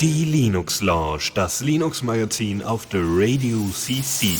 [0.00, 4.38] Die Linux Lounge, das Linux Magazin auf der Radio CC.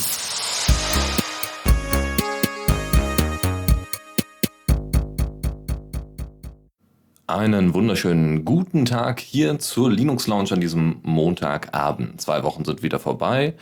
[7.26, 12.19] Einen wunderschönen guten Tag hier zur Linux Lounge an diesem Montagabend.
[12.19, 13.54] Zwei Wochen sind wieder vorbei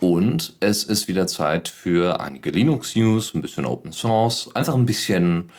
[0.00, 4.84] und es ist wieder Zeit für einige Linux News, ein bisschen Open Source, einfach ein
[4.84, 5.50] bisschen,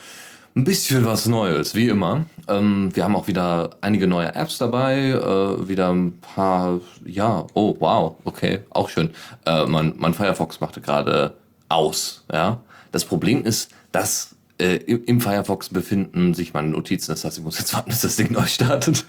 [0.56, 2.26] ein bisschen was Neues, wie immer.
[2.48, 7.76] Ähm, wir haben auch wieder einige neue Apps dabei, äh, wieder ein paar, ja, oh
[7.80, 9.12] wow, okay, auch schön.
[9.46, 11.36] Äh, mein, mein Firefox machte gerade
[11.70, 12.62] aus, ja.
[12.92, 17.12] Das Problem ist, dass äh, im Firefox befinden sich meine Notizen.
[17.12, 19.06] Das heißt, ich muss jetzt warten, bis das Ding neu startet.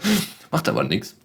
[0.50, 1.16] Macht aber nichts.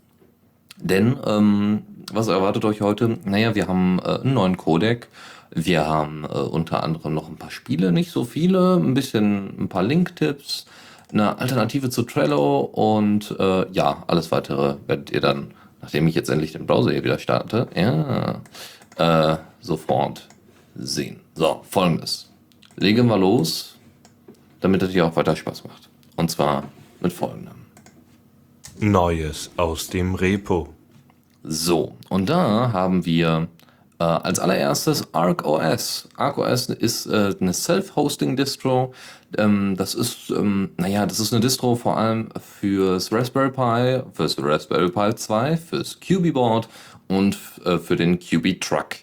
[0.78, 3.18] Denn, ähm, was erwartet euch heute?
[3.26, 5.08] Naja, wir haben äh, einen neuen Codec.
[5.52, 9.70] Wir haben äh, unter anderem noch ein paar Spiele, nicht so viele, ein bisschen, ein
[9.70, 10.66] paar Link-Tipps,
[11.12, 16.30] eine Alternative zu Trello und äh, ja, alles weitere werdet ihr dann, nachdem ich jetzt
[16.30, 18.42] endlich den Browser hier wieder starte, ja,
[18.98, 20.28] äh, sofort
[20.76, 21.22] sehen.
[21.36, 22.30] So, folgendes
[22.78, 23.76] legen wir los,
[24.62, 25.90] damit es dir auch weiter Spaß macht.
[26.16, 26.64] Und zwar
[27.00, 27.54] mit folgendem.
[28.80, 30.70] Neues aus dem Repo.
[31.44, 33.48] So, und da haben wir
[34.00, 36.08] äh, als allererstes ArcOS.
[36.16, 38.94] ArcOS ist äh, eine Self-Hosting-Distro.
[39.38, 42.30] Ähm, das ist, ähm, naja, das ist eine Distro vor allem
[42.60, 46.70] fürs Raspberry Pi, fürs Raspberry Pi 2, fürs QB Board
[47.08, 48.96] und äh, für den QB Truck.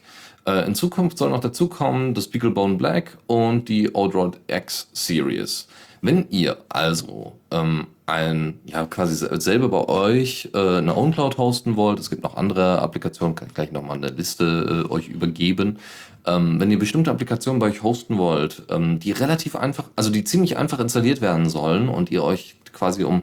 [0.46, 5.68] Äh, in Zukunft soll noch dazukommen das Beaglebone Black und die Odrod X Series.
[6.00, 11.98] Wenn ihr also ähm, ein, ja, quasi selber bei euch äh, eine OwnCloud hosten wollt,
[11.98, 15.78] es gibt noch andere Applikationen, kann ich gleich nochmal eine Liste äh, euch übergeben.
[16.27, 20.24] Ähm, wenn ihr bestimmte Applikationen bei euch hosten wollt, ähm, die relativ einfach, also die
[20.24, 23.22] ziemlich einfach installiert werden sollen und ihr euch quasi um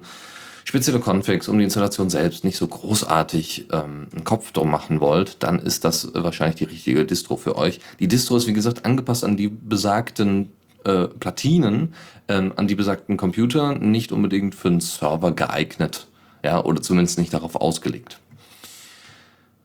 [0.65, 5.43] spezielle Configs, um die Installation selbst nicht so großartig ähm, einen Kopf drum machen wollt,
[5.43, 7.79] dann ist das wahrscheinlich die richtige Distro für euch.
[7.99, 10.51] Die Distro ist, wie gesagt, angepasst an die besagten
[10.85, 11.93] äh, Platinen,
[12.27, 16.07] ähm, an die besagten Computer, nicht unbedingt für einen Server geeignet.
[16.43, 18.19] Ja, oder zumindest nicht darauf ausgelegt.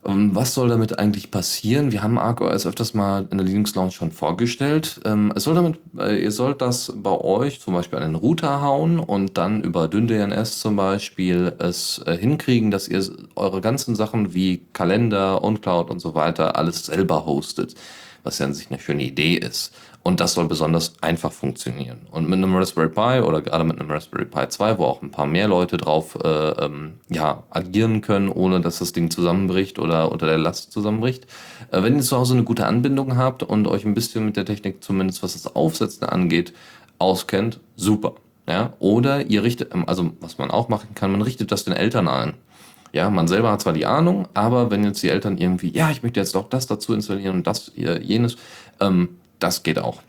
[0.06, 1.92] Ähm, was soll damit eigentlich passieren?
[1.92, 5.00] Wir haben ArcOS öfters mal in der Linux Launch schon vorgestellt.
[5.04, 8.60] Ähm, es soll damit, äh, ihr sollt das bei euch zum Beispiel an den Router
[8.60, 13.02] hauen und dann über DynDNS zum Beispiel es äh, hinkriegen, dass ihr
[13.34, 17.74] eure ganzen Sachen wie Kalender, OnCloud und so weiter alles selber hostet,
[18.24, 19.72] was ja an sich eine schöne Idee ist.
[20.06, 22.02] Und das soll besonders einfach funktionieren.
[22.10, 25.10] Und mit einem Raspberry Pi oder gerade mit einem Raspberry Pi 2, wo auch ein
[25.10, 30.12] paar mehr Leute drauf äh, ähm, ja, agieren können, ohne dass das Ding zusammenbricht oder
[30.12, 31.26] unter der Last zusammenbricht.
[31.70, 34.44] Äh, wenn ihr zu Hause eine gute Anbindung habt und euch ein bisschen mit der
[34.44, 36.52] Technik, zumindest was das Aufsetzen angeht,
[36.98, 38.12] auskennt, super.
[38.46, 38.74] Ja?
[38.80, 42.08] Oder ihr richtet, ähm, also was man auch machen kann, man richtet das den Eltern
[42.08, 42.34] ein.
[42.92, 46.02] Ja, man selber hat zwar die Ahnung, aber wenn jetzt die Eltern irgendwie, ja, ich
[46.02, 48.36] möchte jetzt doch das dazu installieren und das, jenes,
[48.80, 50.02] ähm, das geht auch.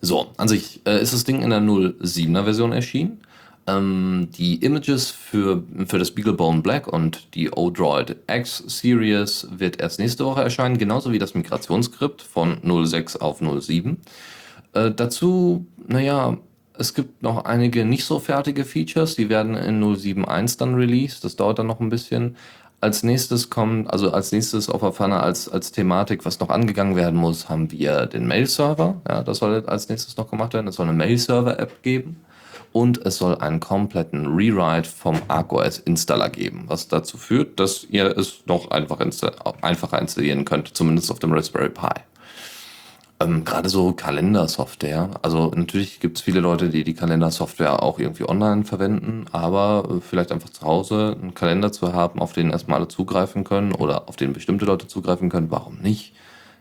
[0.00, 3.20] So, an sich äh, ist das Ding in der 07er Version erschienen.
[3.66, 9.98] Ähm, die Images für, für das Beaglebone Black und die Odroid X Series wird erst
[9.98, 13.96] nächste Woche erscheinen, genauso wie das Migrationsskript von 06 auf 07.
[14.74, 16.36] Äh, dazu, naja,
[16.76, 21.24] es gibt noch einige nicht so fertige Features, die werden in 07.1 dann released.
[21.24, 22.36] Das dauert dann noch ein bisschen.
[22.84, 27.18] Als nächstes kommt, also als nächstes auf Pfanne als, als Thematik, was noch angegangen werden
[27.18, 29.00] muss, haben wir den Mail-Server.
[29.08, 30.68] Ja, das soll als nächstes noch gemacht werden.
[30.68, 32.20] Es soll eine Mail-Server-App geben.
[32.72, 38.42] Und es soll einen kompletten Rewrite vom ArcOS-Installer geben, was dazu führt, dass ihr es
[38.44, 42.02] noch einfach insta einfacher installieren könnt, zumindest auf dem Raspberry Pi.
[43.20, 45.10] Ähm, Gerade so Kalendersoftware.
[45.22, 50.00] Also natürlich gibt es viele Leute, die die Kalendersoftware auch irgendwie online verwenden, aber äh,
[50.00, 54.08] vielleicht einfach zu Hause einen Kalender zu haben, auf den erstmal alle zugreifen können oder
[54.08, 56.14] auf den bestimmte Leute zugreifen können, warum nicht?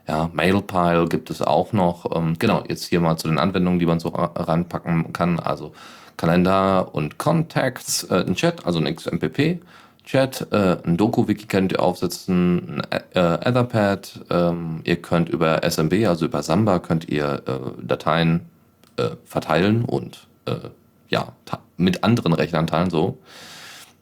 [0.07, 2.15] Ja, Mailpile gibt es auch noch.
[2.15, 5.39] Ähm, genau, jetzt hier mal zu den Anwendungen, die man so reinpacken kann.
[5.39, 5.73] Also
[6.17, 9.61] Kalender und Contacts, äh, ein Chat, also ein XMPP
[10.03, 16.05] Chat, äh, ein Doku-Wiki könnt ihr aufsetzen, ein äh, Etherpad, ähm, ihr könnt über SMB,
[16.07, 18.41] also über Samba, könnt ihr äh, Dateien
[18.97, 20.55] äh, verteilen und äh,
[21.09, 21.33] ja,
[21.77, 23.17] mit anderen Rechnern teilen, so.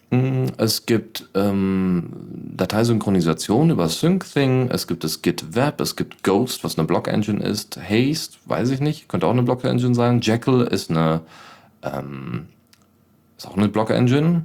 [0.10, 2.10] Mm, es gibt ähm,
[2.56, 7.78] Dateisynchronisation über SyncThing, es gibt das Git Web, es gibt Ghost, was eine Block-Engine ist,
[7.78, 11.22] Haste, weiß ich nicht, könnte auch eine Block-Engine sein, Jekyll ist eine,
[11.84, 12.48] ähm,
[13.38, 14.44] ist auch eine Block-Engine,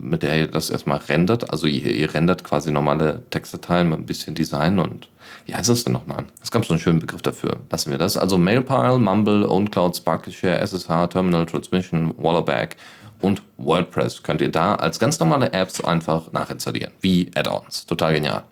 [0.00, 1.50] mit der ihr das erstmal rendert.
[1.50, 5.08] Also ihr, ihr rendert quasi normale Textdateien mit ein bisschen Design und
[5.46, 6.24] wie heißt das denn nochmal?
[6.42, 7.56] Es gab so einen schönen Begriff dafür.
[7.70, 8.16] Lassen wir das.
[8.16, 12.76] Also Mailpile, Mumble, OwnCloud, Sparkle SSH, Terminal Transmission, Wallerback
[13.20, 16.92] und WordPress könnt ihr da als ganz normale Apps einfach nachinstallieren.
[17.00, 17.86] Wie Add-ons.
[17.86, 18.44] Total genial.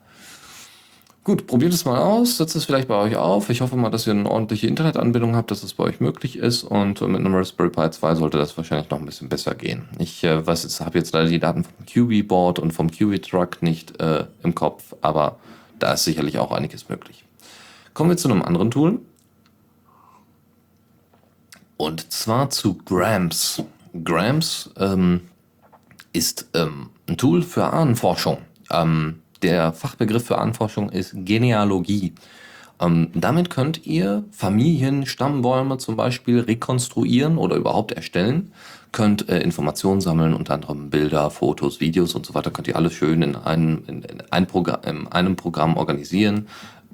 [1.28, 3.50] Gut, probiert es mal aus, setzt es vielleicht bei euch auf.
[3.50, 6.64] Ich hoffe mal, dass ihr eine ordentliche Internetanbindung habt, dass es bei euch möglich ist
[6.64, 9.90] und mit einem Raspberry Pi 2 sollte das wahrscheinlich noch ein bisschen besser gehen.
[9.98, 14.00] Ich äh, habe jetzt leider die Daten vom QB Board und vom QB Truck nicht
[14.00, 15.38] äh, im Kopf, aber
[15.78, 17.26] da ist sicherlich auch einiges möglich.
[17.92, 18.98] Kommen wir zu einem anderen Tool.
[21.76, 23.62] Und zwar zu Grams.
[24.02, 25.28] Grams ähm,
[26.14, 28.38] ist ähm, ein Tool für Ahnenforschung.
[28.70, 32.14] Ähm, der Fachbegriff für Ahnenforschung ist Genealogie.
[32.80, 38.52] Ähm, damit könnt ihr Familienstammbäume zum Beispiel rekonstruieren oder überhaupt erstellen,
[38.92, 42.92] könnt äh, Informationen sammeln, unter anderem Bilder, Fotos, Videos und so weiter, könnt ihr alles
[42.92, 46.46] schön in einem, in, in ein Programm, in einem Programm organisieren.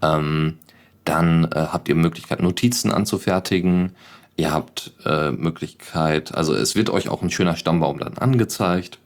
[0.02, 0.58] Ähm,
[1.05, 3.93] dann äh, habt ihr Möglichkeit, Notizen anzufertigen.
[4.37, 8.99] Ihr habt äh, Möglichkeit, also es wird euch auch ein schöner Stammbaum dann angezeigt.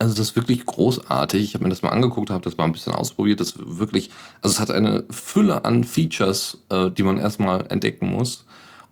[0.00, 1.42] Also das ist wirklich großartig.
[1.42, 3.38] Ich habe mir das mal angeguckt, habe das mal ein bisschen ausprobiert.
[3.38, 4.10] Das wirklich,
[4.40, 8.46] also es hat eine Fülle an Features, äh, die man erstmal entdecken muss.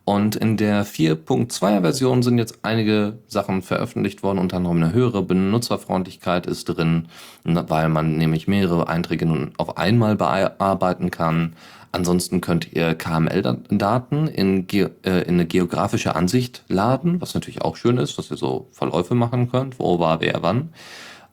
[0.09, 5.23] Und in der 4.2er Version sind jetzt einige Sachen veröffentlicht worden, unter anderem eine höhere
[5.23, 7.09] Benutzerfreundlichkeit ist drin,
[7.45, 11.57] weil man nämlich mehrere Einträge nun auf einmal bearbeiten kann.
[11.93, 17.99] Ansonsten könnt ihr KML-Daten in, äh, in eine geografische Ansicht laden, was natürlich auch schön
[17.99, 20.71] ist, dass ihr so Verläufe machen könnt, wo war wer wann.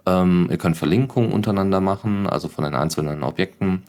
[0.06, 3.84] Ähm, ihr könnt Verlinkungen untereinander machen, also von den einzelnen Objekten.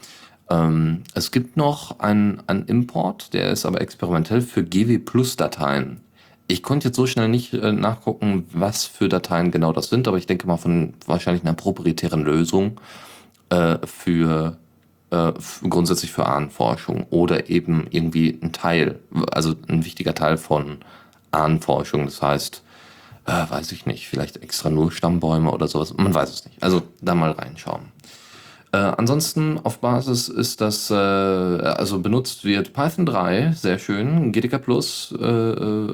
[0.48, 6.00] Ähm, es gibt noch einen, einen Import, der ist aber experimentell für GW Plus Dateien.
[6.48, 10.19] Ich konnte jetzt so schnell nicht äh, nachgucken, was für Dateien genau das sind, aber
[10.19, 12.81] ich denke mal von wahrscheinlich einer proprietären Lösung
[13.50, 14.56] äh, für
[15.10, 15.32] äh,
[15.69, 19.00] grundsätzlich für Ahnenforschung oder eben irgendwie ein Teil,
[19.32, 20.78] also ein wichtiger Teil von
[21.32, 22.04] Ahnenforschung.
[22.04, 22.62] Das heißt,
[23.26, 25.94] äh, weiß ich nicht, vielleicht extra nur Stammbäume oder sowas.
[25.96, 26.62] Man weiß es nicht.
[26.62, 27.95] Also da mal reinschauen.
[28.72, 34.58] Äh, ansonsten auf Basis ist das, äh, also benutzt wird Python 3, sehr schön, GTK
[34.58, 35.92] Plus äh, äh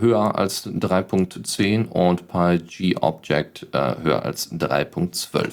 [0.00, 5.50] höher als 3.10 und PyGObject äh, höher als 3.12.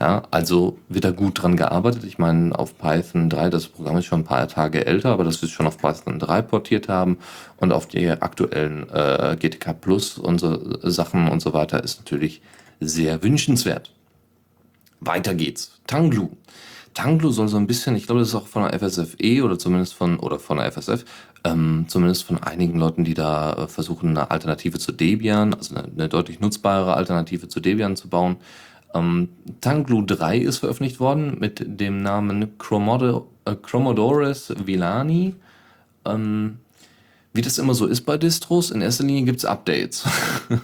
[0.00, 2.04] Ja, also wird da gut dran gearbeitet.
[2.04, 5.42] Ich meine, auf Python 3, das Programm ist schon ein paar Tage älter, aber dass
[5.42, 7.18] wir es schon auf Python 3 portiert haben
[7.58, 12.40] und auf die aktuellen äh, GTK Plus und so Sachen und so weiter ist natürlich
[12.80, 13.92] sehr wünschenswert.
[15.00, 15.72] Weiter geht's.
[15.86, 16.30] Tanglu.
[16.94, 19.94] Tanglu soll so ein bisschen, ich glaube, das ist auch von der FSFE oder zumindest
[19.94, 21.04] von, oder von der FSF,
[21.44, 25.84] ähm, zumindest von einigen Leuten, die da äh, versuchen, eine Alternative zu Debian, also eine,
[25.84, 28.38] eine deutlich nutzbare Alternative zu Debian zu bauen,
[28.94, 29.28] ähm,
[29.60, 35.34] Tanglu 3 ist veröffentlicht worden mit dem Namen äh, Chromodores Villani.
[36.04, 36.58] Ähm,
[37.32, 40.04] wie das immer so ist bei Distros, in erster Linie gibt es Updates.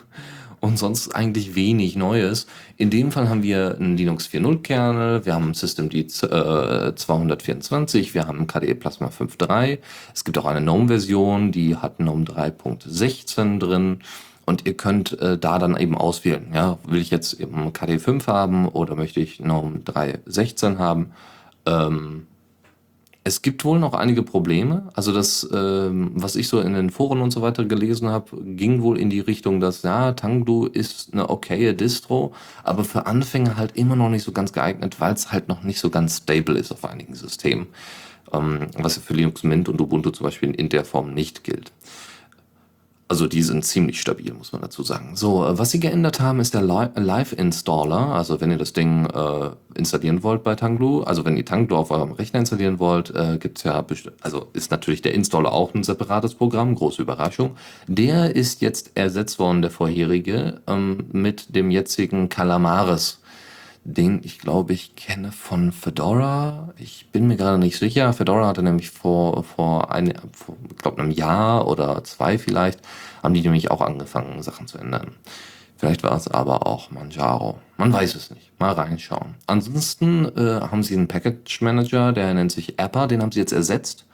[0.61, 2.47] Und sonst eigentlich wenig Neues.
[2.77, 8.27] In dem Fall haben wir einen Linux 4.0 Kernel, wir haben Systemd äh, 224, wir
[8.27, 9.79] haben KDE Plasma 5.3.
[10.15, 13.99] Es gibt auch eine GNOME-Version, die hat GNOME 3.16 drin.
[14.47, 18.69] Und ihr könnt äh, da dann eben auswählen, ja, will ich jetzt eben KD5 haben
[18.69, 21.13] oder möchte ich GNOME 3.16 haben.
[21.67, 22.29] Ähm,
[23.27, 24.89] es gibt wohl noch einige Probleme.
[24.95, 28.83] Also das, ähm, was ich so in den Foren und so weiter gelesen habe, ging
[28.83, 33.77] wohl in die Richtung, dass ja, Tangdu ist eine okaye Distro, aber für Anfänger halt
[33.77, 36.71] immer noch nicht so ganz geeignet, weil es halt noch nicht so ganz stable ist
[36.71, 37.67] auf einigen Systemen.
[38.33, 41.73] Ähm, was für Linux Mint und Ubuntu zum Beispiel in der Form nicht gilt.
[43.09, 45.15] Also die sind ziemlich stabil, muss man dazu sagen.
[45.15, 48.09] So, äh, was sie geändert haben, ist der Live-Installer.
[48.09, 51.93] Also wenn ihr das Ding äh, installieren wollt bei Tanglu, also wenn ihr Tanglu auf
[51.93, 53.85] eurem Rechner installieren wollt, äh, gibt's ja,
[54.23, 57.57] also ist natürlich der Installer auch ein separates Programm, große Überraschung.
[57.87, 63.21] Der ist jetzt ersetzt worden, der vorherige, ähm, mit dem jetzigen Calamares
[63.87, 66.75] den ich glaube ich kenne von Fedora.
[66.77, 68.13] Ich bin mir gerade nicht sicher.
[68.13, 72.81] Fedora hatte nämlich vor, vor, ein, vor ich einem Jahr oder zwei vielleicht,
[73.23, 75.13] haben die nämlich auch angefangen, Sachen zu ändern.
[75.77, 77.61] Vielleicht war es aber auch Manjaro.
[77.77, 78.51] Man weiß es nicht.
[78.59, 79.35] Mal reinschauen.
[79.47, 83.53] Ansonsten äh, haben sie einen Package Manager, der nennt sich Appa, den haben sie jetzt
[83.53, 84.07] ersetzt.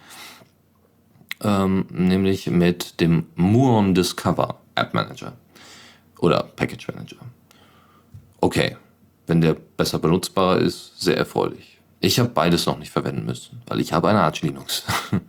[1.43, 5.33] Ähm, nämlich mit dem Muon Discover App Manager.
[6.19, 7.17] Oder Package Manager.
[8.41, 8.76] Okay,
[9.26, 11.79] wenn der besser benutzbar ist, sehr erfreulich.
[12.00, 14.85] Ich habe beides noch nicht verwenden müssen, weil ich habe eine Arch Linux.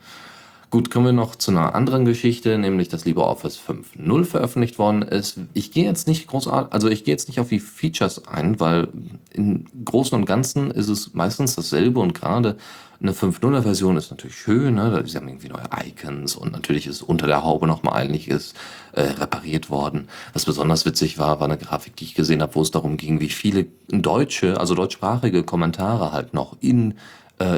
[0.73, 5.37] Gut, kommen wir noch zu einer anderen Geschichte, nämlich dass LibreOffice 5.0 veröffentlicht worden ist.
[5.53, 8.87] Ich gehe jetzt nicht großartig, also ich gehe jetzt nicht auf die Features ein, weil
[9.33, 12.57] im Großen und Ganzen ist es meistens dasselbe und gerade
[12.99, 15.03] eine 5.0er Version ist natürlich schön, ne?
[15.05, 18.55] Sie haben irgendwie neue Icons und natürlich ist unter der Haube nochmal einiges
[18.93, 20.07] äh, repariert worden.
[20.31, 23.19] Was besonders witzig war, war eine Grafik, die ich gesehen habe, wo es darum ging,
[23.19, 26.95] wie viele deutsche, also deutschsprachige Kommentare halt noch in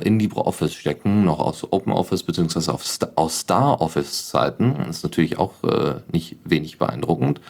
[0.04, 2.74] in LibreOffice stecken, noch aus OpenOffice beziehungsweise
[3.15, 4.75] aus StarOffice-Zeiten.
[4.88, 7.42] Das ist natürlich auch äh, nicht wenig beeindruckend.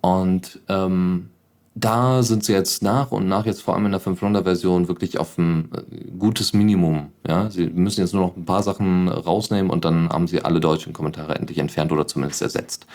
[0.00, 1.30] Und ähm,
[1.74, 5.36] da sind sie jetzt nach und nach, jetzt vor allem in der 500er-Version, wirklich auf
[5.36, 7.08] ein äh, gutes Minimum.
[7.26, 7.50] Ja?
[7.50, 10.92] Sie müssen jetzt nur noch ein paar Sachen rausnehmen und dann haben sie alle deutschen
[10.92, 12.86] Kommentare endlich entfernt oder zumindest ersetzt.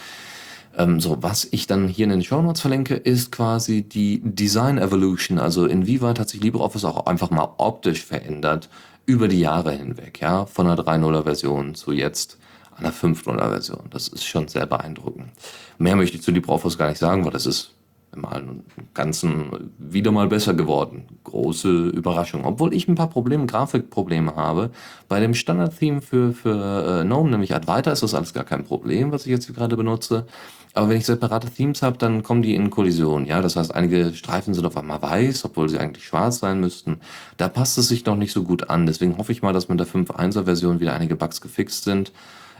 [0.78, 4.78] Ähm, so, was ich dann hier in den Show Notes verlinke, ist quasi die Design
[4.78, 5.40] Evolution.
[5.40, 8.70] Also inwieweit hat sich LibreOffice auch einfach mal optisch verändert
[9.06, 12.38] über die Jahre hinweg, ja, von der 3.0er Version zu jetzt
[12.78, 13.84] einer 5.0er Version.
[13.90, 15.30] Das ist schon sehr beeindruckend.
[15.78, 17.74] Mehr möchte ich zu LibreOffice gar nicht sagen, weil das ist
[18.14, 18.64] im
[18.94, 21.06] Ganzen wieder mal besser geworden.
[21.24, 22.44] Große Überraschung.
[22.44, 24.72] Obwohl ich ein paar Probleme, Grafikprobleme habe.
[25.08, 29.12] Bei dem Standard-Theme für, für äh, GNOME, nämlich Advaita, ist das alles gar kein Problem,
[29.12, 30.26] was ich jetzt hier gerade benutze.
[30.74, 33.26] Aber wenn ich separate Themes habe, dann kommen die in Kollision.
[33.26, 37.02] Ja, das heißt, einige Streifen sind auf einmal weiß, obwohl sie eigentlich schwarz sein müssten.
[37.38, 38.86] Da passt es sich noch nicht so gut an.
[38.86, 42.14] Deswegen hoffe ich mal, dass mit der 5.1er Version wieder einige Bugs gefixt sind.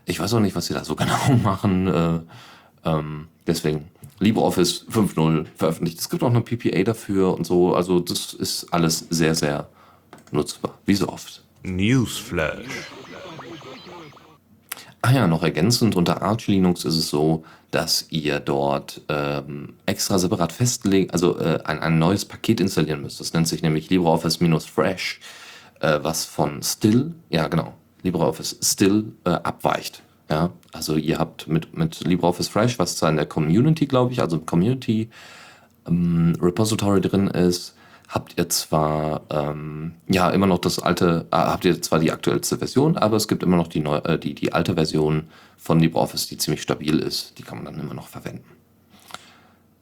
[0.06, 1.88] Ich weiß auch nicht, was sie da so genau machen.
[1.88, 2.20] Äh,
[2.84, 3.88] ähm, deswegen
[4.20, 6.00] LibreOffice 5.0 veröffentlicht.
[6.00, 7.74] Es gibt auch eine PPA dafür und so.
[7.76, 9.70] Also das ist alles sehr, sehr
[10.32, 10.78] nutzbar.
[10.86, 11.44] Wie so oft.
[11.64, 12.66] Newsflash.
[15.04, 20.20] Ah ja, noch ergänzend, unter Arch Linux ist es so, dass ihr dort ähm, extra
[20.20, 23.20] separat festlegen, also äh, ein, ein neues Paket installieren müsst.
[23.20, 25.20] Das nennt sich nämlich LibreOffice-Fresh,
[25.80, 30.04] äh, was von Still, ja genau, LibreOffice Still äh, abweicht.
[30.30, 34.22] Ja, also ihr habt mit, mit LibreOffice Fresh, was zwar in der Community, glaube ich,
[34.22, 35.10] also im Community
[35.88, 37.76] ähm, Repository drin ist,
[38.12, 42.58] habt ihr zwar ähm, ja immer noch das alte, äh, habt ihr zwar die aktuellste
[42.58, 46.28] Version, aber es gibt immer noch die, neu, äh, die, die alte Version von LibreOffice,
[46.28, 47.38] die ziemlich stabil ist.
[47.40, 48.44] Die kann man dann immer noch verwenden.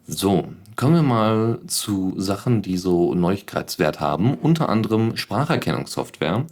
[0.05, 4.36] So, kommen wir mal zu Sachen, die so Neuigkeitswert haben.
[4.36, 6.45] Unter anderem Spracherkennungssoftware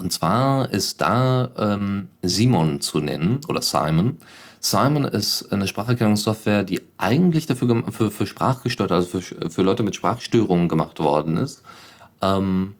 [0.00, 4.18] und zwar ist da ähm, Simon zu nennen oder Simon.
[4.60, 9.94] Simon ist eine Spracherkennungssoftware, die eigentlich dafür für, für Sprachgestörte, also für, für Leute mit
[9.94, 11.62] Sprachstörungen gemacht worden ist.
[12.20, 12.74] Ähm,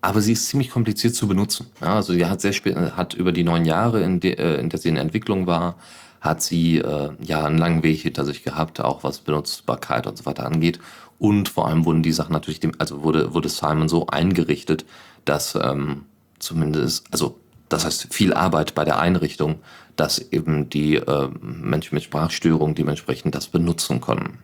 [0.00, 1.66] aber sie ist ziemlich kompliziert zu benutzen.
[1.80, 4.68] Ja, also sie hat sehr spät, hat über die neun Jahre, in, de, äh, in
[4.68, 5.76] der sie in Entwicklung war,
[6.20, 10.26] hat sie äh, ja einen langen Weg hinter sich gehabt, auch was Benutzbarkeit und so
[10.26, 10.78] weiter angeht.
[11.18, 14.84] Und vor allem wurden die Sachen natürlich dem, also wurde, wurde Simon so eingerichtet,
[15.24, 16.04] dass ähm,
[16.44, 19.60] zumindest, also das heißt viel Arbeit bei der Einrichtung,
[19.96, 24.38] dass eben die äh, Menschen mit Sprachstörungen dementsprechend das benutzen können.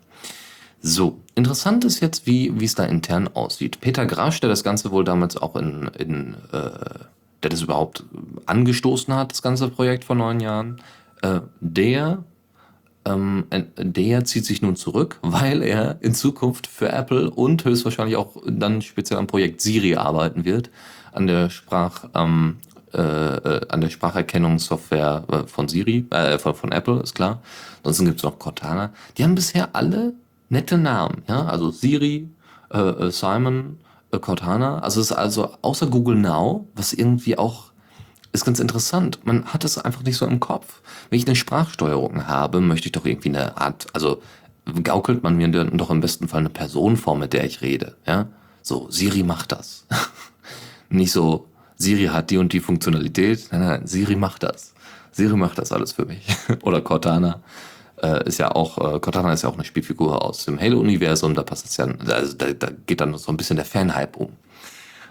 [0.83, 3.80] So, interessant ist jetzt, wie es da intern aussieht.
[3.80, 6.71] Peter Grasch, der das Ganze wohl damals auch in, in äh,
[7.42, 8.04] der das überhaupt
[8.47, 10.80] angestoßen hat, das ganze Projekt vor neun Jahren,
[11.23, 12.25] äh, der
[13.04, 13.45] ähm,
[13.76, 18.83] der zieht sich nun zurück, weil er in Zukunft für Apple und höchstwahrscheinlich auch dann
[18.83, 20.71] speziell am Projekt Siri arbeiten wird
[21.12, 22.59] an der Sprach, ähm,
[22.93, 27.40] äh, äh, an der Spracherkennungssoftware äh, von Siri, äh, von, von Apple, ist klar.
[27.79, 28.93] Ansonsten gibt es noch Cortana.
[29.17, 30.14] Die haben bisher alle
[30.49, 32.29] nette Namen, ja, also Siri,
[32.73, 33.79] äh, äh Simon,
[34.11, 34.81] äh, Cortana.
[34.81, 37.71] Also es ist also außer Google Now, was irgendwie auch
[38.33, 39.19] ist ganz interessant.
[39.25, 40.83] Man hat es einfach nicht so im Kopf.
[41.09, 44.23] Wenn ich eine Sprachsteuerung habe, möchte ich doch irgendwie eine Art, also
[44.83, 48.29] gaukelt man mir doch im besten Fall eine Person vor, mit der ich rede, ja?
[48.62, 49.87] So, Siri macht das.
[50.90, 53.49] Nicht so, Siri hat die und die Funktionalität.
[53.50, 54.75] Nein, nein, Siri macht das.
[55.12, 56.26] Siri macht das alles für mich.
[56.62, 57.40] Oder Cortana
[58.02, 61.42] äh, ist ja auch, äh, Cortana ist ja auch eine Spielfigur aus dem Halo-Universum, da
[61.42, 64.30] passt es ja, also da, da geht dann so ein bisschen der Fanhype um.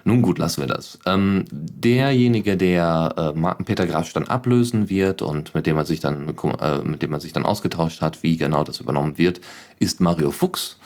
[0.06, 0.98] Nun gut, lassen wir das.
[1.06, 6.30] Ähm, derjenige, der äh, Peter Graf dann ablösen wird und mit dem man sich dann,
[6.60, 9.42] äh, mit dem man sich dann ausgetauscht hat, wie genau das übernommen wird,
[9.78, 10.78] ist Mario Fuchs.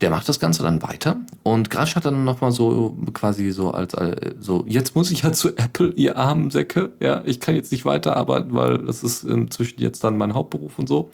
[0.00, 1.16] Der macht das Ganze dann weiter?
[1.42, 5.32] Und Grasch hat dann nochmal so quasi so als äh, so, jetzt muss ich ja
[5.32, 9.80] zu Apple, ihr armen Säcke, ja, ich kann jetzt nicht weiterarbeiten, weil das ist inzwischen
[9.80, 11.10] jetzt dann mein Hauptberuf und so.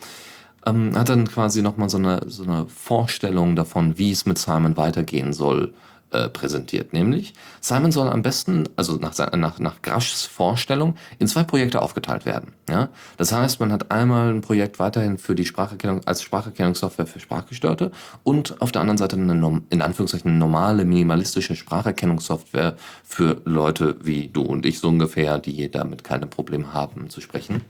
[0.65, 4.77] Ähm, hat dann quasi nochmal so eine, so eine Vorstellung davon, wie es mit Simon
[4.77, 5.75] weitergehen soll,
[6.11, 6.93] äh, präsentiert.
[6.93, 12.25] Nämlich, Simon soll am besten, also nach, nach, nach Graschs Vorstellung, in zwei Projekte aufgeteilt
[12.25, 12.53] werden.
[12.69, 12.91] Ja?
[13.17, 17.91] Das heißt, man hat einmal ein Projekt weiterhin für die Spracherkennung als Spracherkennungssoftware für Sprachgestörte
[18.23, 24.43] und auf der anderen Seite eine in Anführungszeichen normale, minimalistische Spracherkennungssoftware für Leute wie du
[24.43, 27.63] und ich so ungefähr, die damit keine Probleme haben zu sprechen.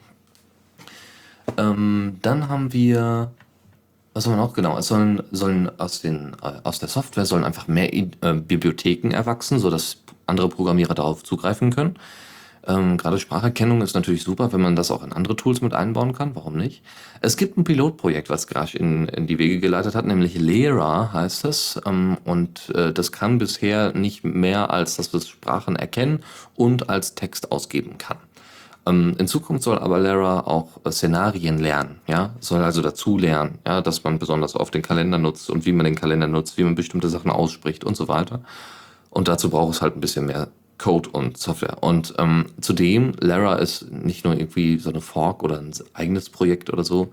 [1.56, 3.30] Ähm, dann haben wir
[4.16, 4.78] was soll man auch genau?
[4.78, 9.58] Es sollen, sollen aus, den, äh, aus der Software sollen einfach mehr äh, Bibliotheken erwachsen,
[9.58, 11.98] sodass andere Programmierer darauf zugreifen können.
[12.66, 16.14] Ähm, gerade Spracherkennung ist natürlich super, wenn man das auch in andere Tools mit einbauen
[16.14, 16.34] kann.
[16.34, 16.82] Warum nicht?
[17.20, 21.44] Es gibt ein Pilotprojekt, was Grasch in, in die Wege geleitet hat, nämlich Lera heißt
[21.44, 21.78] es.
[21.84, 27.16] Ähm, und äh, das kann bisher nicht mehr als, dass es Sprachen erkennen und als
[27.16, 28.16] Text ausgeben kann.
[28.86, 33.58] Ähm, in Zukunft soll aber Lara auch äh, Szenarien lernen, ja, soll also dazu lernen,
[33.66, 36.64] ja, dass man besonders oft den Kalender nutzt und wie man den Kalender nutzt, wie
[36.64, 38.40] man bestimmte Sachen ausspricht und so weiter.
[39.10, 41.82] Und dazu braucht es halt ein bisschen mehr Code und Software.
[41.82, 46.70] Und ähm, zudem, Lara ist nicht nur irgendwie so eine Fork oder ein eigenes Projekt
[46.70, 47.08] oder so,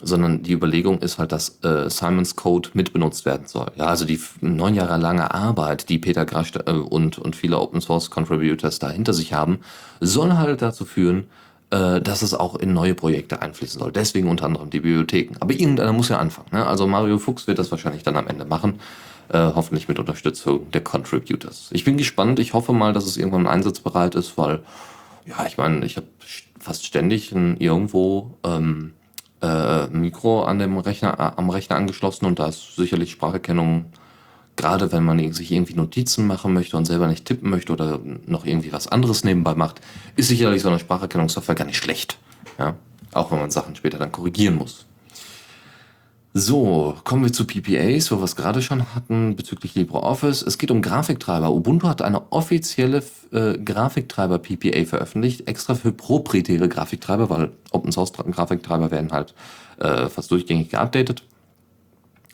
[0.00, 3.70] sondern die Überlegung ist halt, dass äh, Simons Code mitbenutzt werden soll.
[3.76, 7.80] Ja, also die neun Jahre lange Arbeit, die Peter Grasch äh, und, und viele Open
[7.80, 9.60] Source Contributors da hinter sich haben,
[10.00, 11.24] soll halt dazu führen,
[11.70, 13.92] äh, dass es auch in neue Projekte einfließen soll.
[13.92, 15.34] Deswegen unter anderem die Bibliotheken.
[15.40, 16.48] Aber irgendeiner muss ja anfangen.
[16.52, 16.66] Ne?
[16.66, 18.78] Also Mario Fuchs wird das wahrscheinlich dann am Ende machen.
[19.30, 21.68] Äh, hoffentlich mit Unterstützung der Contributors.
[21.72, 22.38] Ich bin gespannt.
[22.38, 24.60] Ich hoffe mal, dass es irgendwann einsatzbereit ist, weil,
[25.26, 26.06] ja, ich meine, ich habe
[26.58, 28.94] fast ständig irgendwo ähm,
[29.40, 33.86] äh, Mikro an dem Rechner, äh, am Rechner angeschlossen und da ist sicherlich Spracherkennung,
[34.56, 38.44] gerade wenn man sich irgendwie Notizen machen möchte und selber nicht tippen möchte oder noch
[38.44, 39.80] irgendwie was anderes nebenbei macht,
[40.16, 42.18] ist sicherlich so eine Spracherkennungssoftware gar nicht schlecht.
[42.58, 42.74] Ja?
[43.12, 44.87] Auch wenn man Sachen später dann korrigieren muss.
[46.34, 50.42] So, kommen wir zu PPAs, wo wir es gerade schon hatten bezüglich LibreOffice.
[50.42, 51.50] Es geht um Grafiktreiber.
[51.50, 59.34] Ubuntu hat eine offizielle äh, Grafiktreiber-PPA veröffentlicht, extra für proprietäre Grafiktreiber, weil Open-Source-Grafiktreiber werden halt
[59.78, 61.22] äh, fast durchgängig geupdatet.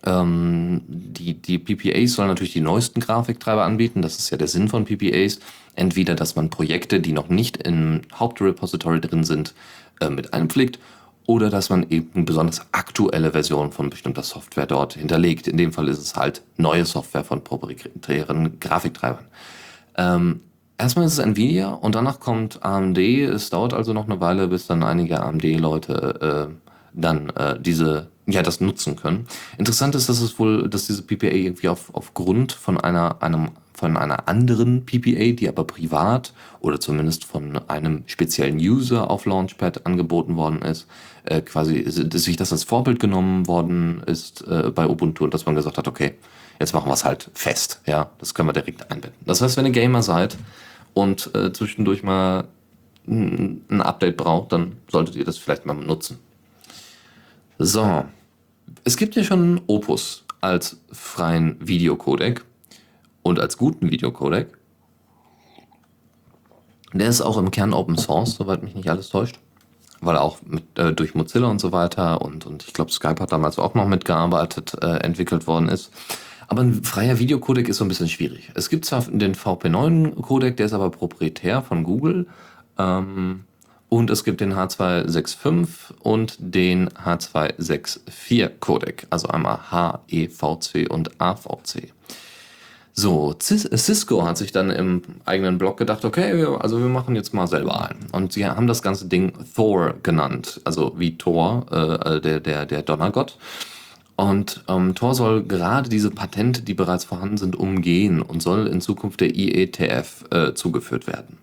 [0.05, 4.03] Ähm, die, die PPAs sollen natürlich die neuesten Grafiktreiber anbieten.
[4.03, 5.39] Das ist ja der Sinn von PPAs.
[5.77, 9.55] Entweder, dass man Projekte, die noch nicht im Hauptrepository drin sind,
[10.01, 10.81] äh, mit einpflegt
[11.27, 15.49] oder dass man eben besonders aktuelle Version von bestimmter Software dort hinterlegt.
[15.49, 19.25] In dem Fall ist es halt neue Software von proprietären Grafiktreibern.
[19.97, 20.41] Ähm,
[20.77, 22.99] erstmal ist es Nvidia und danach kommt AMD.
[22.99, 28.43] Es dauert also noch eine Weile, bis dann einige AMD-Leute äh, dann äh, diese ja
[28.43, 29.27] das nutzen können.
[29.59, 33.97] Interessant ist, dass es wohl, dass diese PPA irgendwie auf, aufgrund von einer einem von
[33.97, 40.37] einer anderen PPA, die aber privat oder zumindest von einem speziellen User auf Launchpad angeboten
[40.37, 40.87] worden ist,
[41.25, 45.45] äh, quasi dass sich das als Vorbild genommen worden ist äh, bei Ubuntu und dass
[45.45, 46.15] man gesagt hat, okay,
[46.61, 49.19] jetzt machen wir es halt fest, ja, das können wir direkt einbinden.
[49.27, 50.37] Das heißt, wenn ihr Gamer seid
[50.95, 52.45] und äh, zwischendurch mal
[53.07, 56.19] ein Update braucht, dann solltet ihr das vielleicht mal nutzen.
[57.59, 58.07] So,
[58.85, 62.45] es gibt ja schon Opus als freien Videocodec
[63.25, 64.57] und als guten Videocodec.
[66.93, 69.41] Der ist auch im Kern Open Source, soweit mich nicht alles täuscht.
[70.01, 73.33] Weil auch mit, äh, durch Mozilla und so weiter und, und ich glaube Skype hat
[73.33, 75.91] damals auch noch mitgearbeitet, äh, entwickelt worden ist.
[76.47, 78.53] Aber ein freier Videocodec ist so ein bisschen schwierig.
[78.55, 82.27] Es gibt zwar den VP9-Codec, der ist aber proprietär von Google.
[82.79, 83.45] Ähm,
[83.89, 91.93] und es gibt den H265 und den H264 Codec, also einmal HEVC und AVC.
[92.97, 97.49] So, Cisco hat sich dann im eigenen Blog gedacht, okay, also wir machen jetzt mal
[97.49, 98.07] selber einen.
[98.13, 102.83] Und sie haben das ganze Ding Thor genannt, also wie Thor, äh, der, der, der
[102.83, 103.37] Donnergott.
[104.15, 108.81] Und ähm, Tor soll gerade diese Patente, die bereits vorhanden sind, umgehen und soll in
[108.81, 111.39] Zukunft der IETF äh, zugeführt werden.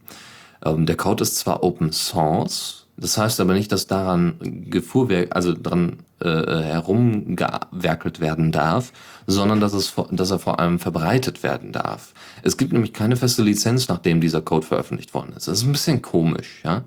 [0.63, 4.35] Ähm, der Code ist zwar Open Source, das heißt aber nicht, dass daran
[4.69, 8.91] Gefuhrwerk, also dran äh, herumgewerkelt werden darf,
[9.27, 12.13] sondern dass, es, dass er vor allem verbreitet werden darf.
[12.43, 15.47] Es gibt nämlich keine feste Lizenz, nachdem dieser Code veröffentlicht worden ist.
[15.47, 16.83] Das ist ein bisschen komisch, ja.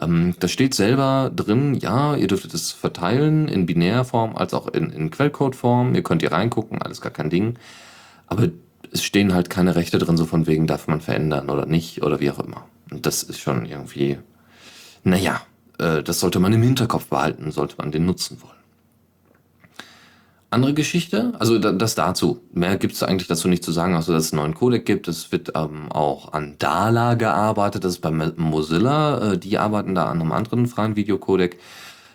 [0.00, 4.90] Ähm, da steht selber drin, ja, ihr dürftet es verteilen in Binärform als auch in,
[4.90, 5.94] in Quellcodeform.
[5.94, 7.56] Ihr könnt hier reingucken, alles gar kein Ding.
[8.26, 8.48] Aber
[8.90, 12.20] es stehen halt keine Rechte drin, so von wegen darf man verändern oder nicht oder
[12.20, 12.64] wie auch immer.
[12.90, 14.18] Und das ist schon irgendwie,
[15.04, 15.40] naja,
[15.78, 18.53] äh, das sollte man im Hinterkopf behalten, sollte man den nutzen wollen.
[20.54, 22.40] Andere Geschichte, also das dazu.
[22.52, 25.08] Mehr gibt es eigentlich dazu nicht zu sagen, außer dass es einen neuen Codec gibt.
[25.08, 29.32] Es wird ähm, auch an Dala gearbeitet, das ist bei Mozilla.
[29.32, 31.58] Äh, die arbeiten da an einem anderen freien Videocodec.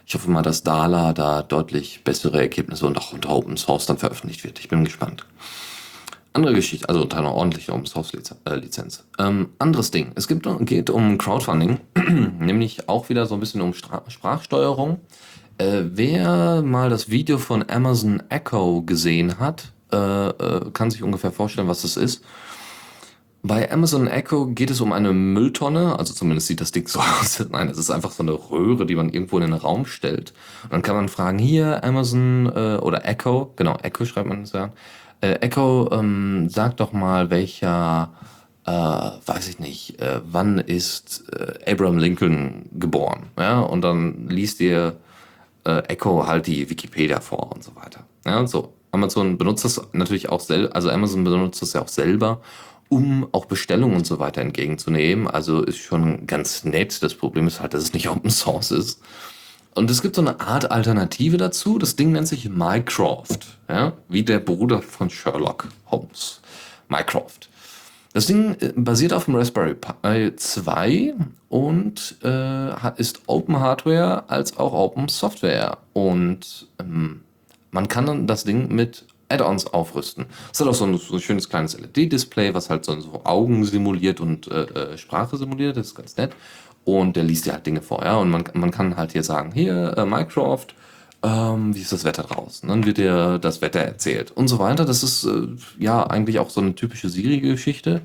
[0.05, 3.97] Ich hoffe mal, dass Dala da deutlich bessere Ergebnisse und auch unter Open Source dann
[3.97, 4.57] veröffentlicht wird.
[4.61, 5.25] Ich bin gespannt.
[6.31, 9.03] Andere Geschichte, also unter einer ordentlichen Open Source äh, Lizenz.
[9.19, 10.13] Ähm, anderes Ding.
[10.15, 11.81] Es gibt, geht um Crowdfunding,
[12.39, 15.01] nämlich auch wieder so ein bisschen um Stra Sprachsteuerung.
[15.59, 19.97] Äh, wer mal das Video von Amazon Echo gesehen hat, äh,
[20.29, 22.23] äh, kann sich ungefähr vorstellen, was das ist.
[23.43, 27.45] Bei Amazon Echo geht es um eine Mülltonne, also zumindest sieht das Ding so aus.
[27.49, 30.33] Nein, es ist einfach so eine Röhre, die man irgendwo in den Raum stellt.
[30.63, 34.53] Und dann kann man fragen, hier Amazon äh, oder Echo, genau, Echo schreibt man es
[34.53, 34.71] ja.
[35.19, 38.13] Äh, Echo, ähm, sag doch mal, welcher,
[38.65, 43.23] äh, weiß ich nicht, äh, wann ist äh, Abraham Lincoln geboren?
[43.37, 44.95] Ja, und dann liest ihr
[45.65, 48.05] äh, Echo halt die Wikipedia vor und so weiter.
[48.25, 48.73] Ja, so.
[48.91, 52.41] Amazon benutzt das natürlich auch selber, also Amazon benutzt das ja auch selber
[52.89, 55.27] um auch Bestellungen und so weiter entgegenzunehmen.
[55.27, 57.01] Also ist schon ganz nett.
[57.03, 59.01] Das Problem ist halt, dass es nicht Open Source ist.
[59.75, 61.77] Und es gibt so eine Art Alternative dazu.
[61.77, 63.93] Das Ding nennt sich Mycroft, ja?
[64.09, 66.41] wie der Bruder von Sherlock Holmes.
[66.89, 67.49] Mycroft.
[68.13, 71.13] Das Ding äh, basiert auf dem Raspberry Pi 2
[71.49, 75.77] und äh, ist Open Hardware als auch Open Software.
[75.93, 77.21] Und ähm,
[77.71, 80.25] man kann dann das Ding mit Add-ons aufrüsten.
[80.51, 83.63] Es hat auch so ein, so ein schönes kleines LED-Display, was halt so, so, Augen
[83.63, 85.77] simuliert und äh, äh, Sprache simuliert.
[85.77, 86.31] Das ist ganz nett.
[86.83, 88.03] Und der liest dir halt Dinge vor.
[88.03, 88.17] Ja?
[88.17, 90.65] Und man, man kann halt hier sagen, hier, äh, Minecraft,
[91.21, 92.69] ähm, wie ist das Wetter draußen?
[92.69, 94.85] Dann wird dir das Wetter erzählt und so weiter.
[94.85, 98.01] Das ist äh, ja eigentlich auch so eine typische Siri-Geschichte.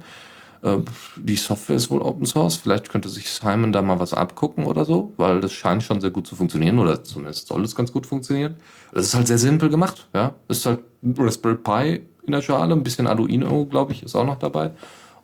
[0.63, 0.79] Äh,
[1.17, 2.57] die Software ist wohl Open Source.
[2.57, 6.11] Vielleicht könnte sich Simon da mal was abgucken oder so, weil das scheint schon sehr
[6.11, 8.57] gut zu funktionieren oder zumindest soll es ganz gut funktionieren.
[8.93, 10.09] Das ist halt sehr simpel gemacht.
[10.15, 10.81] Ja, das ist halt
[11.17, 14.71] Raspberry Pi in der Schale, ein bisschen Arduino, glaube ich, ist auch noch dabei.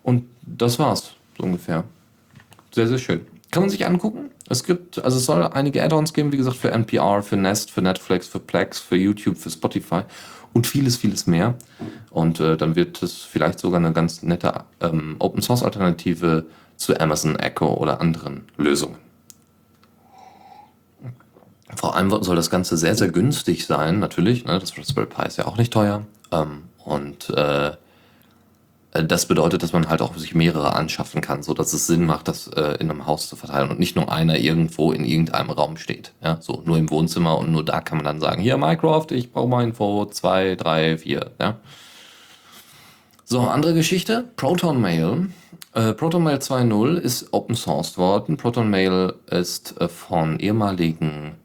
[0.03, 1.85] Und das war's, so ungefähr.
[2.73, 3.27] Sehr, sehr schön.
[3.51, 4.31] Kann man sich angucken.
[4.49, 7.83] Es gibt, also es soll einige Add-ons geben, wie gesagt, für NPR, für Nest, für
[7.83, 10.03] Netflix, für Plex, für YouTube, für Spotify
[10.53, 11.55] und vieles, vieles mehr.
[12.11, 16.99] Und äh, dann wird es vielleicht sogar eine ganz nette ähm, Open Source Alternative zu
[16.99, 18.97] Amazon Echo oder anderen Lösungen.
[21.77, 24.45] Vor allem soll das Ganze sehr, sehr günstig sein, natürlich.
[24.45, 24.59] Ne?
[24.59, 26.05] Das Raspberry Pi ist ja auch nicht teuer.
[26.33, 27.73] Ähm, und äh,
[28.93, 32.27] das bedeutet, dass man halt auch sich mehrere anschaffen kann, so dass es Sinn macht,
[32.27, 35.77] das äh, in einem Haus zu verteilen und nicht nur einer irgendwo in irgendeinem Raum
[35.77, 36.13] steht.
[36.23, 39.31] Ja, so nur im Wohnzimmer und nur da kann man dann sagen, hier Minecraft, ich
[39.33, 41.31] brauche mal Info 2, 3, 4.
[41.41, 41.57] Ja.
[43.25, 45.29] So, andere Geschichte, Proton Mail.
[45.73, 48.37] Äh, Proton Mail 2.0 ist open sourced worden.
[48.37, 51.37] Proton Mail ist äh, von ehemaligen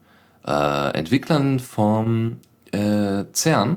[0.44, 2.38] äh, Entwicklern vom
[2.72, 3.76] äh, CERN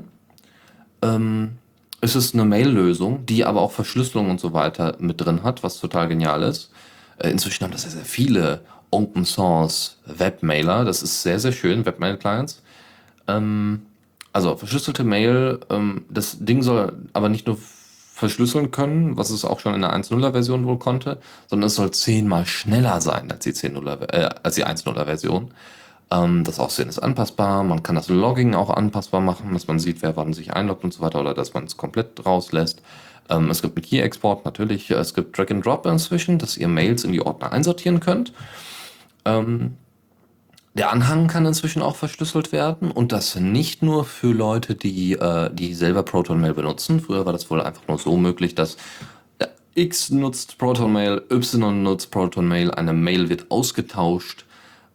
[1.02, 1.59] ähm,
[2.00, 5.78] es ist eine Mail-Lösung, die aber auch Verschlüsselung und so weiter mit drin hat, was
[5.78, 6.70] total genial ist.
[7.18, 10.84] Äh, inzwischen haben das sehr, sehr viele Open Source Webmailer.
[10.84, 12.62] Das ist sehr, sehr schön, Webmail-Clients.
[13.28, 13.82] Ähm,
[14.32, 17.58] also verschlüsselte Mail, ähm, das Ding soll aber nicht nur
[18.14, 21.90] verschlüsseln können, was es auch schon in der 1.0er Version wohl konnte, sondern es soll
[21.90, 25.52] zehnmal schneller sein als die 10.0er, äh, als die 1.0er Version.
[26.10, 27.62] Ähm, das Aussehen ist anpassbar.
[27.62, 30.92] Man kann das Logging auch anpassbar machen, dass man sieht, wer wann sich einloggt und
[30.92, 32.82] so weiter oder dass man es komplett rauslässt.
[33.28, 34.90] Ähm, es gibt einen Key-Export natürlich.
[34.90, 38.32] Es gibt Drag and Drop inzwischen, dass ihr Mails in die Ordner einsortieren könnt.
[39.24, 39.76] Ähm,
[40.74, 45.50] der Anhang kann inzwischen auch verschlüsselt werden und das nicht nur für Leute, die, äh,
[45.52, 47.00] die selber Proton Mail benutzen.
[47.00, 48.76] Früher war das wohl einfach nur so möglich, dass
[49.74, 54.44] X nutzt Proton Mail, Y nutzt Proton Mail, eine Mail wird ausgetauscht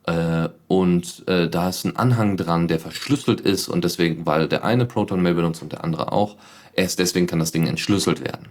[0.07, 4.63] äh, und äh, da ist ein Anhang dran, der verschlüsselt ist und deswegen, weil der
[4.63, 6.35] eine Proton Mail benutzt und der andere auch,
[6.73, 8.47] erst deswegen kann das Ding entschlüsselt werden.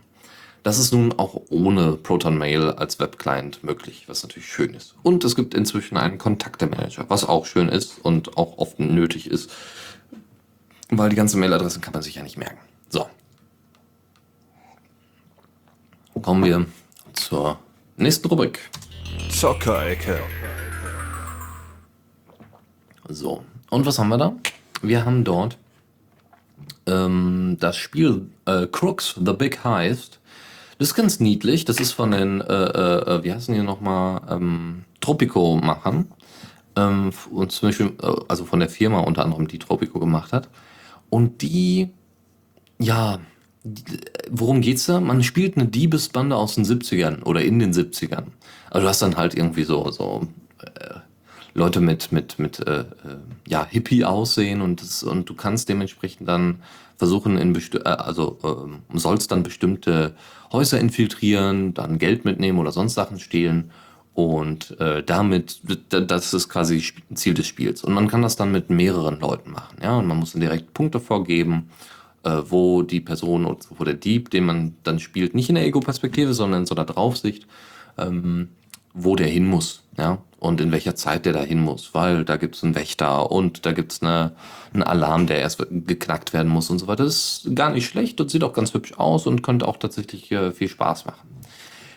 [0.64, 4.95] Das ist nun auch ohne Proton Mail als Webclient möglich, was natürlich schön ist.
[5.03, 9.51] Und es gibt inzwischen einen Kontakte-Manager, was auch schön ist und auch oft nötig ist,
[10.88, 12.59] weil die ganzen Mailadressen kann man sich ja nicht merken.
[12.88, 13.07] So.
[16.23, 16.64] Kommen wir
[17.12, 17.59] zur
[17.97, 18.59] nächsten Rubrik.
[19.31, 20.19] Zockerecke.
[23.09, 24.35] So, und was haben wir da?
[24.83, 25.59] Wir haben dort
[26.87, 30.21] ähm, das Spiel äh, Crooks, The Big Heist.
[30.79, 31.64] Das ist ganz niedlich.
[31.64, 36.07] Das ist von den, äh, äh, wie heißen die nochmal, ähm, Tropico-Machern.
[36.77, 40.49] Ähm, und zum Beispiel, äh, also von der Firma unter anderem, die Tropico gemacht hat.
[41.11, 41.90] Und die,
[42.79, 43.21] ja,
[44.31, 45.01] worum geht's da?
[45.01, 48.25] Man spielt eine Diebesbande aus den 70ern oder in den 70ern.
[48.71, 50.27] Also du hast dann halt irgendwie so, so
[50.61, 50.97] äh,
[51.55, 52.85] Leute mit, mit, mit äh, äh,
[53.47, 56.62] ja, Hippie aussehen und, das, und du kannst dementsprechend dann
[56.97, 60.14] versuchen, in äh, also äh, sollst dann bestimmte
[60.53, 63.71] Häuser infiltrieren, dann Geld mitnehmen oder sonst Sachen stehlen
[64.14, 66.83] und äh, damit, das ist quasi
[67.14, 67.83] Ziel des Spiels.
[67.83, 70.75] Und man kann das dann mit mehreren Leuten machen, ja, und man muss dann direkt
[70.75, 71.71] Punkte vorgeben
[72.25, 75.64] äh, wo die Person oder wo der Dieb, den man dann spielt, nicht in der
[75.67, 77.47] Ego-Perspektive, sondern in so einer Draufsicht,
[77.99, 78.49] ähm,
[78.94, 82.37] wo der hin muss, ja, und in welcher Zeit der da hin muss, weil da
[82.37, 84.33] gibt es einen Wächter und da gibt es eine,
[84.72, 87.04] einen Alarm, der erst geknackt werden muss und so weiter.
[87.04, 90.30] Das ist gar nicht schlecht und sieht auch ganz hübsch aus und könnte auch tatsächlich
[90.30, 91.28] äh, viel Spaß machen.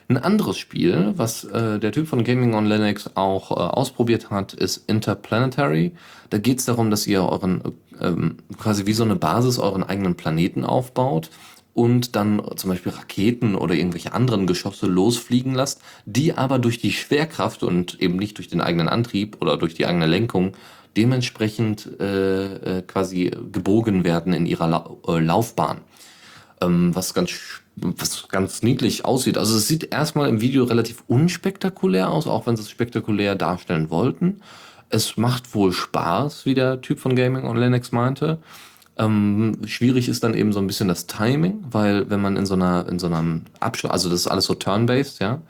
[0.09, 4.53] Ein anderes Spiel, was äh, der Typ von Gaming on Linux auch äh, ausprobiert hat,
[4.53, 5.91] ist Interplanetary.
[6.29, 7.61] Da geht es darum, dass ihr euren
[7.99, 11.29] ähm, quasi wie so eine Basis euren eigenen Planeten aufbaut
[11.77, 16.91] und dann zum Beispiel Raketen oder irgendwelche anderen Geschosse losfliegen lasst, die aber durch die
[16.91, 20.53] Schwerkraft und eben nicht durch den eigenen Antrieb oder durch die eigene Lenkung
[20.97, 25.81] dementsprechend äh, äh, quasi gebogen werden in ihrer La äh, Laufbahn.
[26.61, 27.29] Ähm, was ganz
[27.75, 29.37] was ganz niedlich aussieht.
[29.37, 33.91] Also es sieht erstmal im Video relativ unspektakulär aus, auch wenn sie es spektakulär darstellen
[33.91, 34.41] wollten.
[34.89, 38.39] Es macht wohl Spaß, wie der Typ von Gaming on Linux meinte.
[38.99, 42.55] Ähm, schwierig ist dann eben so ein bisschen das Timing, weil wenn man in so
[42.55, 45.41] einer, in so einem Abschluss, also das ist alles so turn-based, ja.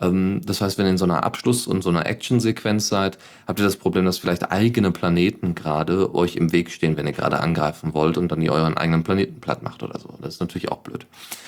[0.00, 3.60] Ähm, das heißt, wenn ihr in so einer Abschluss- und so einer Action-Sequenz seid, habt
[3.60, 7.40] ihr das Problem, dass vielleicht eigene Planeten gerade euch im Weg stehen, wenn ihr gerade
[7.40, 10.14] angreifen wollt und dann ihr euren eigenen Planeten platt macht oder so.
[10.20, 11.06] Das ist natürlich auch blöd.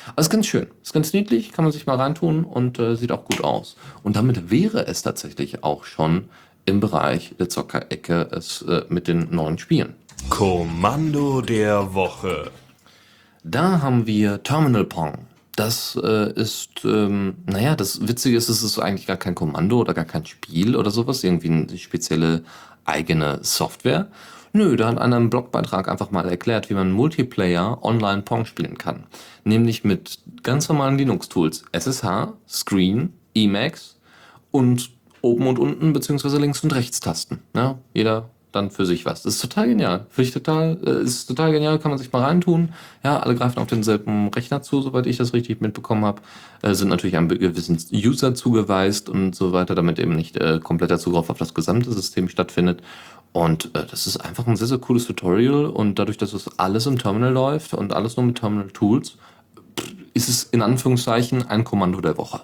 [0.09, 0.67] Aber ist ganz schön.
[0.83, 3.77] Ist ganz niedlich, kann man sich mal reintun und äh, sieht auch gut aus.
[4.03, 6.29] Und damit wäre es tatsächlich auch schon
[6.67, 9.95] im Bereich der Zockerecke es äh, mit den neuen Spielen.
[10.31, 12.51] Kommando der Woche.
[13.45, 15.27] Da haben wir Terminal Pong.
[15.55, 19.95] Das äh, ist, ähm, naja, das Witzige ist, es ist eigentlich gar kein Kommando oder
[19.95, 22.43] gar kein Spiel oder sowas, irgendwie eine spezielle
[22.85, 24.09] eigene Software.
[24.53, 28.79] Nö, da hat einer im Blogbeitrag einfach mal erklärt, wie man Multiplayer online Pong spielen
[28.79, 29.05] kann.
[29.45, 31.65] Nämlich mit ganz normalen Linux-Tools.
[31.73, 33.97] SSH, Screen, Emacs
[34.51, 34.91] und
[35.23, 37.41] oben und unten beziehungsweise links und rechts Tasten.
[37.55, 39.23] Ja, jeder dann für sich was.
[39.23, 40.07] Das ist total genial.
[40.11, 42.71] Finde ich total, äh, ist total genial, kann man sich mal reintun.
[43.03, 46.23] Ja, alle greifen auf denselben Rechner zu, soweit ich das richtig mitbekommen habe.
[46.63, 50.99] Äh, sind natürlich einem gewissen User zugeweist und so weiter, damit eben nicht äh, kompletter
[50.99, 52.83] Zugriff auf das gesamte System stattfindet.
[53.33, 56.87] Und äh, das ist einfach ein sehr, sehr cooles Tutorial und dadurch, dass es alles
[56.87, 59.17] im Terminal läuft und alles nur mit Terminal Tools,
[60.15, 62.43] ist es in Anführungszeichen ein Kommando der Woche.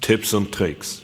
[0.00, 1.03] Tipps und Tricks.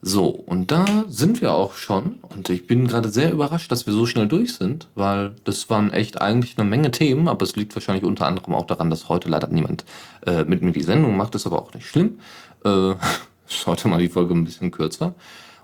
[0.00, 2.20] So, und da sind wir auch schon.
[2.22, 5.92] Und ich bin gerade sehr überrascht, dass wir so schnell durch sind, weil das waren
[5.92, 9.28] echt eigentlich eine Menge Themen, aber es liegt wahrscheinlich unter anderem auch daran, dass heute
[9.28, 9.84] leider niemand
[10.24, 12.20] äh, mit mir die Sendung macht, ist aber auch nicht schlimm.
[12.64, 12.94] Äh,
[13.66, 15.14] heute mal die Folge ein bisschen kürzer.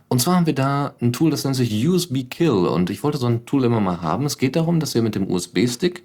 [0.09, 2.51] Und zwar haben wir da ein Tool, das nennt sich USB Kill.
[2.51, 4.27] Und ich wollte so ein Tool immer mal haben.
[4.27, 6.03] Es geht darum, dass ihr mit dem USB-Stick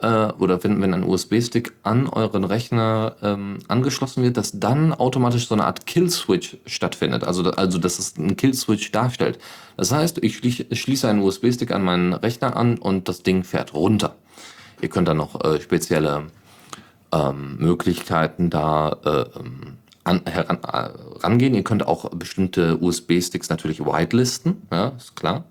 [0.00, 5.48] äh, oder wenn, wenn ein USB-Stick an euren Rechner ähm, angeschlossen wird, dass dann automatisch
[5.48, 7.24] so eine Art Kill-Switch stattfindet.
[7.24, 9.38] Also, also dass es einen Kill-Switch darstellt.
[9.76, 14.16] Das heißt, ich schließe einen USB-Stick an meinen Rechner an und das Ding fährt runter.
[14.80, 16.26] Ihr könnt dann noch äh, spezielle
[17.12, 21.54] ähm, Möglichkeiten da äh, ähm, an, heran, äh, rangehen.
[21.54, 25.44] Ihr könnt auch bestimmte USB-Sticks natürlich whitelisten, ja, ist klar.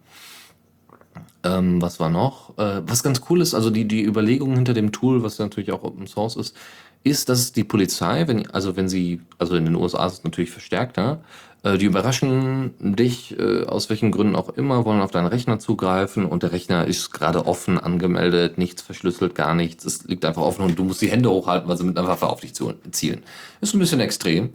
[1.43, 2.57] Ähm, was war noch?
[2.57, 5.83] Äh, was ganz cool ist, also die, die Überlegung hinter dem Tool, was natürlich auch
[5.83, 6.55] Open Source ist,
[7.03, 10.49] ist, dass die Polizei, wenn, also wenn sie, also in den USA ist es natürlich
[10.49, 11.21] verstärkter,
[11.63, 16.25] äh, die überraschen dich, äh, aus welchen Gründen auch immer, wollen auf deinen Rechner zugreifen
[16.25, 20.63] und der Rechner ist gerade offen angemeldet, nichts verschlüsselt, gar nichts, es liegt einfach offen
[20.63, 23.23] und du musst die Hände hochhalten, weil sie mit einer Waffe auf dich zielen.
[23.61, 24.53] Ist ein bisschen extrem,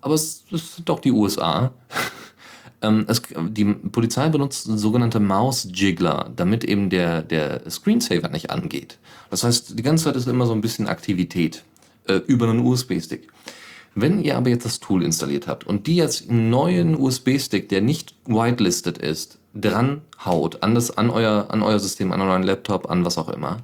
[0.00, 1.72] aber es, es sind doch die USA.
[2.80, 8.98] Ähm, es, die Polizei benutzt sogenannte Maus-Jiggler, damit eben der, der Screensaver nicht angeht.
[9.30, 11.64] Das heißt, die ganze Zeit ist immer so ein bisschen Aktivität
[12.06, 13.28] äh, über einen USB-Stick.
[13.94, 17.80] Wenn ihr aber jetzt das Tool installiert habt und die jetzt einen neuen USB-Stick, der
[17.80, 22.90] nicht whitelisted ist, dran haut an, das, an, euer, an euer System, an euren Laptop,
[22.90, 23.58] an was auch immer,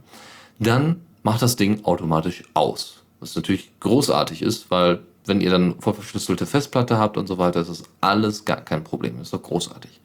[0.59, 3.03] dann macht das Ding automatisch aus.
[3.20, 7.71] Was natürlich großartig ist, weil wenn ihr dann vorverschlüsselte Festplatte habt und so weiter, ist
[7.71, 9.21] das alles gar kein Problem.
[9.21, 10.01] Ist doch großartig.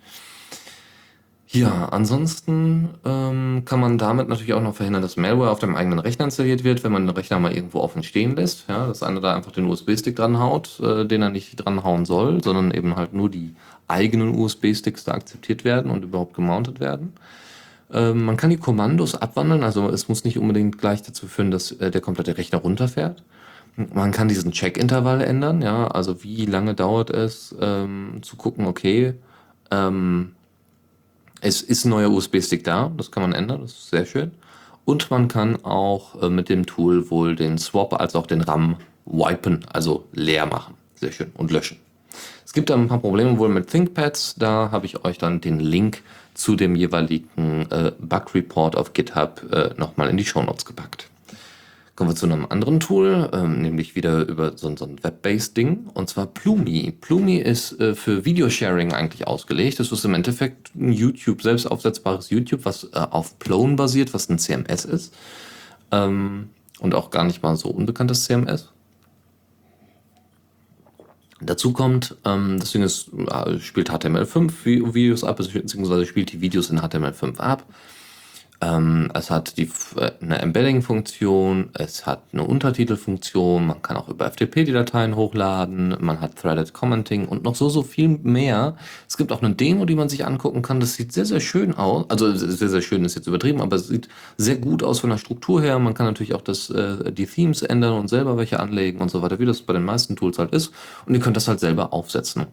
[1.52, 5.98] Ja, ansonsten ähm, kann man damit natürlich auch noch verhindern, dass Malware auf dem eigenen
[5.98, 8.66] Rechner installiert wird, wenn man den Rechner mal irgendwo offen stehen lässt.
[8.70, 12.70] Ja, dass einer da einfach den USB-Stick dranhaut, äh, den er nicht dranhauen soll, sondern
[12.70, 13.56] eben halt nur die
[13.88, 17.14] eigenen USB-Sticks da akzeptiert werden und überhaupt gemountet werden.
[17.92, 21.72] Ähm, man kann die Kommandos abwandeln, also es muss nicht unbedingt gleich dazu führen, dass
[21.72, 23.24] äh, der komplette Rechner runterfährt.
[23.94, 29.14] Man kann diesen Check-Intervall ändern, ja, also wie lange dauert es, ähm, zu gucken, okay,
[29.72, 30.34] ähm,
[31.40, 34.32] es ist ein neuer USB-Stick da, das kann man ändern, das ist sehr schön.
[34.84, 38.76] Und man kann auch äh, mit dem Tool wohl den Swap als auch den RAM
[39.06, 40.74] wipen, also leer machen.
[40.96, 41.32] Sehr schön.
[41.36, 41.78] Und löschen.
[42.46, 44.36] Es gibt da ein paar Probleme wohl mit ThinkPads.
[44.38, 46.02] Da habe ich euch dann den Link
[46.34, 51.08] zu dem jeweiligen äh, Bug Report auf GitHub äh, nochmal in die Show Notes gepackt.
[52.00, 55.88] Kommen wir zu einem anderen Tool, ähm, nämlich wieder über so, so ein Web-based Ding,
[55.94, 56.94] und zwar Plumi.
[56.94, 59.82] Plumi ist äh, für Videosharing eigentlich ausgelegt.
[59.82, 64.30] Das ist im Endeffekt ein YouTube, selbst aufsetzbares YouTube, was äh, auf Plone basiert, was
[64.30, 65.14] ein CMS ist.
[65.92, 68.72] Ähm, und auch gar nicht mal so unbekanntes CMS.
[71.42, 76.70] Dazu kommt, ähm, das Ding ist, äh, spielt HTML5 Videos ab, beziehungsweise spielt die Videos
[76.70, 77.66] in HTML5 ab.
[78.62, 84.30] Ähm, es hat die, äh, eine Embedding-Funktion, es hat eine Untertitelfunktion, man kann auch über
[84.30, 88.76] FTP die Dateien hochladen, man hat Threaded Commenting und noch so, so viel mehr.
[89.08, 90.82] Es gibt auch eine Demo, die man sich angucken kann.
[90.82, 92.10] Das sieht sehr, sehr schön aus.
[92.10, 95.18] Also sehr, sehr schön ist jetzt übertrieben, aber es sieht sehr gut aus von der
[95.18, 95.80] Struktur her.
[95.80, 99.22] Man kann natürlich auch das, äh, die Themes ändern und selber welche anlegen und so
[99.22, 100.74] weiter, wie das bei den meisten Tools halt ist.
[101.06, 102.48] Und ihr könnt das halt selber aufsetzen.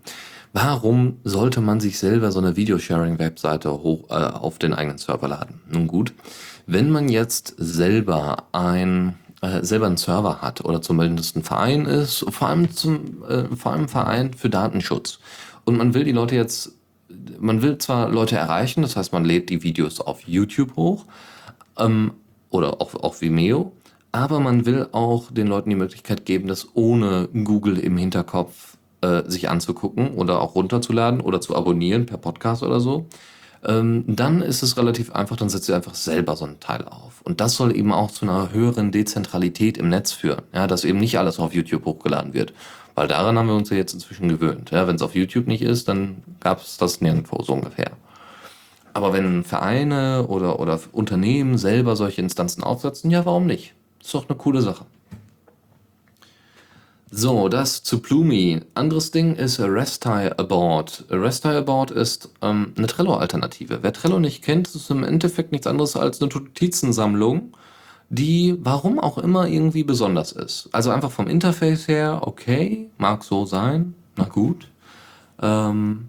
[0.59, 5.61] Warum sollte man sich selber so eine Videosharing-Webseite hoch äh, auf den eigenen Server laden?
[5.71, 6.15] Nun gut,
[6.67, 12.25] wenn man jetzt selber ein äh, selber einen Server hat oder zumindest ein Verein ist,
[12.31, 15.19] vor allem zum äh, vor allem Verein für Datenschutz
[15.67, 16.73] und man will die Leute jetzt
[17.39, 21.05] man will zwar Leute erreichen, das heißt, man lädt die Videos auf YouTube hoch
[21.79, 22.13] ähm,
[22.49, 23.73] oder auch auf Vimeo,
[24.11, 29.23] aber man will auch den Leuten die Möglichkeit geben, das ohne Google im Hinterkopf äh,
[29.27, 33.07] sich anzugucken oder auch runterzuladen oder zu abonnieren per Podcast oder so,
[33.65, 37.21] ähm, dann ist es relativ einfach, dann setzt ihr einfach selber so einen Teil auf.
[37.25, 40.99] Und das soll eben auch zu einer höheren Dezentralität im Netz führen, ja, dass eben
[40.99, 42.53] nicht alles auf YouTube hochgeladen wird.
[42.95, 44.71] Weil daran haben wir uns ja jetzt inzwischen gewöhnt.
[44.71, 47.91] Ja, wenn es auf YouTube nicht ist, dann gab es das nirgendwo so ungefähr.
[48.95, 53.75] Aber wenn Vereine oder, oder Unternehmen selber solche Instanzen aufsetzen, ja, warum nicht?
[54.03, 54.87] Ist doch eine coole Sache.
[57.11, 58.63] So, das zu Plumi.
[58.75, 61.05] Anderes Ding ist Resty About.
[61.09, 63.79] Resty About ist ähm, eine Trello-Alternative.
[63.83, 67.53] Wer Trello nicht kennt, ist im Endeffekt nichts anderes als eine Notizensammlung,
[68.09, 70.69] die warum auch immer irgendwie besonders ist.
[70.73, 74.67] Also einfach vom Interface her, okay, mag so sein, na gut.
[75.41, 76.09] Ähm,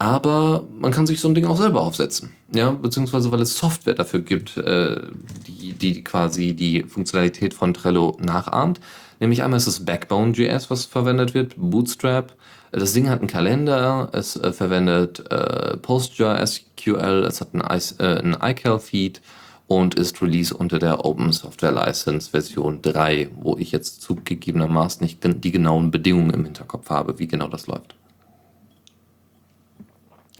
[0.00, 2.32] aber man kann sich so ein Ding auch selber aufsetzen.
[2.52, 5.02] Ja, beziehungsweise weil es Software dafür gibt, äh,
[5.46, 8.80] die, die quasi die Funktionalität von Trello nachahmt.
[9.20, 12.34] Nämlich einmal ist es Backbone.js, was verwendet wird, Bootstrap.
[12.72, 19.20] Das Ding hat einen Kalender, es äh, verwendet äh, PostgreSQL, es hat einen, äh, iCal-Feed
[19.66, 25.20] und ist Release unter der Open Software License Version 3, wo ich jetzt zugegebenermaßen nicht
[25.22, 27.94] die genauen Bedingungen im Hinterkopf habe, wie genau das läuft.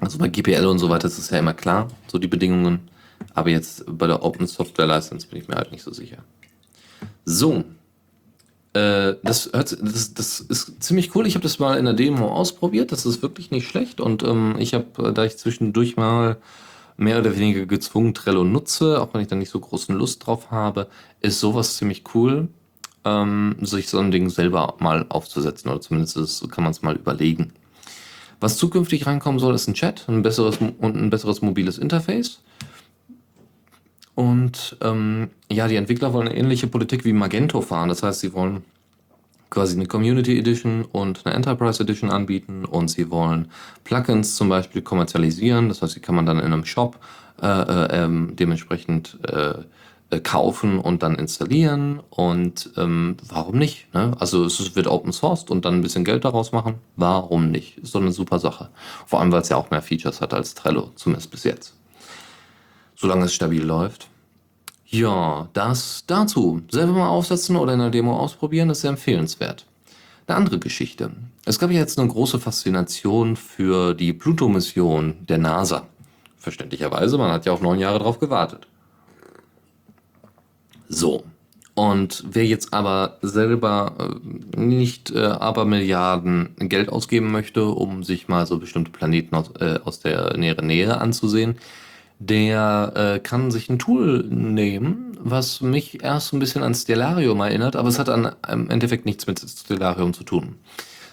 [0.00, 2.90] Also bei GPL und so weiter ist es ja immer klar, so die Bedingungen.
[3.32, 6.18] Aber jetzt bei der Open Software License bin ich mir halt nicht so sicher.
[7.24, 7.64] So,
[8.74, 11.26] äh, das, hört, das, das ist ziemlich cool.
[11.26, 12.92] Ich habe das mal in der Demo ausprobiert.
[12.92, 14.00] Das ist wirklich nicht schlecht.
[14.00, 16.36] Und ähm, ich habe, äh, da ich zwischendurch mal
[16.96, 20.50] mehr oder weniger gezwungen Trello nutze, auch wenn ich da nicht so großen Lust drauf
[20.50, 20.88] habe,
[21.20, 22.48] ist sowas ziemlich cool,
[23.04, 25.70] ähm, sich so ein Ding selber mal aufzusetzen.
[25.70, 27.52] Oder zumindest kann man es mal überlegen.
[28.40, 32.40] Was zukünftig reinkommen soll, ist ein Chat, ein besseres und ein besseres mobiles Interface.
[34.14, 37.88] Und ähm, ja, die Entwickler wollen eine ähnliche Politik wie Magento fahren.
[37.88, 38.64] Das heißt, sie wollen
[39.50, 43.50] quasi eine Community Edition und eine Enterprise Edition anbieten und sie wollen
[43.84, 45.68] Plugins zum Beispiel kommerzialisieren.
[45.68, 46.98] Das heißt, die kann man dann in einem Shop
[47.40, 49.54] äh, äh, ähm, dementsprechend äh,
[50.10, 52.00] äh kaufen und dann installieren.
[52.10, 53.92] Und ähm, warum nicht?
[53.94, 54.12] Ne?
[54.18, 56.76] Also es wird Open Sourced und dann ein bisschen Geld daraus machen.
[56.96, 57.78] Warum nicht?
[57.78, 58.70] Ist doch eine super Sache.
[59.06, 61.74] Vor allem, weil es ja auch mehr Features hat als Trello, zumindest bis jetzt
[62.96, 64.08] solange es stabil läuft.
[64.86, 66.62] Ja, das dazu.
[66.70, 69.66] Selber mal aufsetzen oder in der Demo ausprobieren, ist sehr empfehlenswert.
[70.26, 71.10] Eine andere Geschichte.
[71.44, 75.86] Es gab ja jetzt eine große Faszination für die Pluto-Mission der NASA.
[76.36, 78.66] Verständlicherweise, man hat ja auch neun Jahre drauf gewartet.
[80.88, 81.24] So.
[81.74, 84.20] Und wer jetzt aber selber
[84.56, 89.50] äh, nicht äh, aber Milliarden Geld ausgeben möchte, um sich mal so bestimmte Planeten aus,
[89.58, 91.56] äh, aus der näheren Nähe anzusehen,
[92.28, 97.76] der äh, kann sich ein Tool nehmen, was mich erst ein bisschen an Stellarium erinnert,
[97.76, 100.56] aber es hat an, im Endeffekt nichts mit Stellarium zu tun.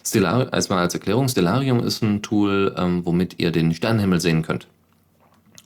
[0.05, 4.67] Stellarium, erstmal als Erklärung, Stellarium ist ein Tool, ähm, womit ihr den Sternenhimmel sehen könnt.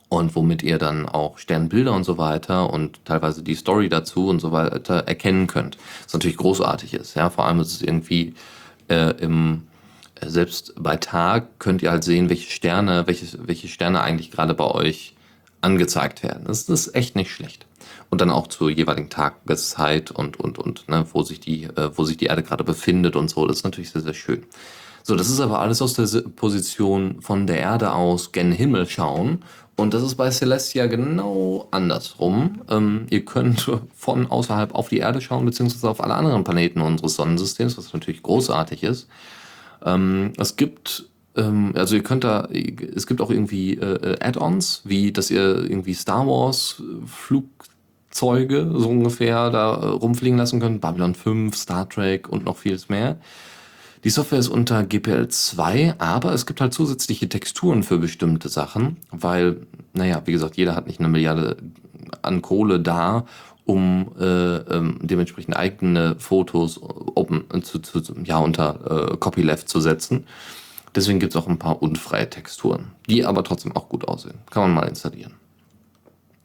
[0.07, 4.39] Und womit ihr dann auch Sternbilder und so weiter und teilweise die Story dazu und
[4.39, 5.77] so weiter erkennen könnt.
[6.03, 7.29] Was natürlich großartig ist, ja.
[7.29, 8.35] Vor allem ist es irgendwie
[8.87, 9.63] äh, im
[10.21, 14.53] äh, selbst bei Tag könnt ihr halt sehen, welche Sterne, welche, welche Sterne eigentlich gerade
[14.53, 15.14] bei euch
[15.65, 16.45] angezeigt werden.
[16.47, 17.65] Das, ist echt nicht schlecht.
[18.09, 22.03] Und dann auch zur jeweiligen Tageszeit und, und, und, ne, wo sich die, äh, wo
[22.03, 23.45] sich die Erde gerade befindet und so.
[23.47, 24.43] Das ist natürlich sehr, sehr schön.
[25.03, 29.43] So, das ist aber alles aus der Position von der Erde aus gen Himmel schauen.
[29.75, 32.61] Und das ist bei Celestia genau andersrum.
[32.69, 37.15] Ähm, ihr könnt von außerhalb auf die Erde schauen, beziehungsweise auf alle anderen Planeten unseres
[37.15, 39.07] Sonnensystems, was natürlich großartig ist.
[39.83, 42.47] Ähm, es gibt, also ihr könnt da,
[42.95, 49.49] es gibt auch irgendwie äh, Add-ons, wie dass ihr irgendwie Star Wars Flugzeuge so ungefähr
[49.49, 50.81] da äh, rumfliegen lassen könnt.
[50.81, 53.17] Babylon 5, Star Trek und noch vieles mehr.
[54.05, 58.97] Die Software ist unter GPL 2, aber es gibt halt zusätzliche Texturen für bestimmte Sachen,
[59.09, 61.57] weil, naja, wie gesagt, jeder hat nicht eine Milliarde
[62.21, 63.25] an Kohle da,
[63.65, 70.25] um äh, ähm, dementsprechend eigene Fotos open, zu, zu, ja, unter äh, Copyleft zu setzen.
[70.95, 74.39] Deswegen gibt es auch ein paar unfreie Texturen, die aber trotzdem auch gut aussehen.
[74.49, 75.33] Kann man mal installieren.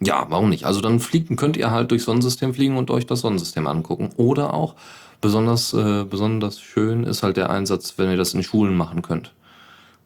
[0.02, 0.64] Ja, warum nicht?
[0.64, 4.10] Also dann fliegen könnt ihr halt durchs Sonnensystem fliegen und euch das Sonnensystem angucken.
[4.16, 4.74] Oder auch
[5.20, 9.34] Besonders, äh, besonders schön ist halt der Einsatz, wenn ihr das in Schulen machen könnt.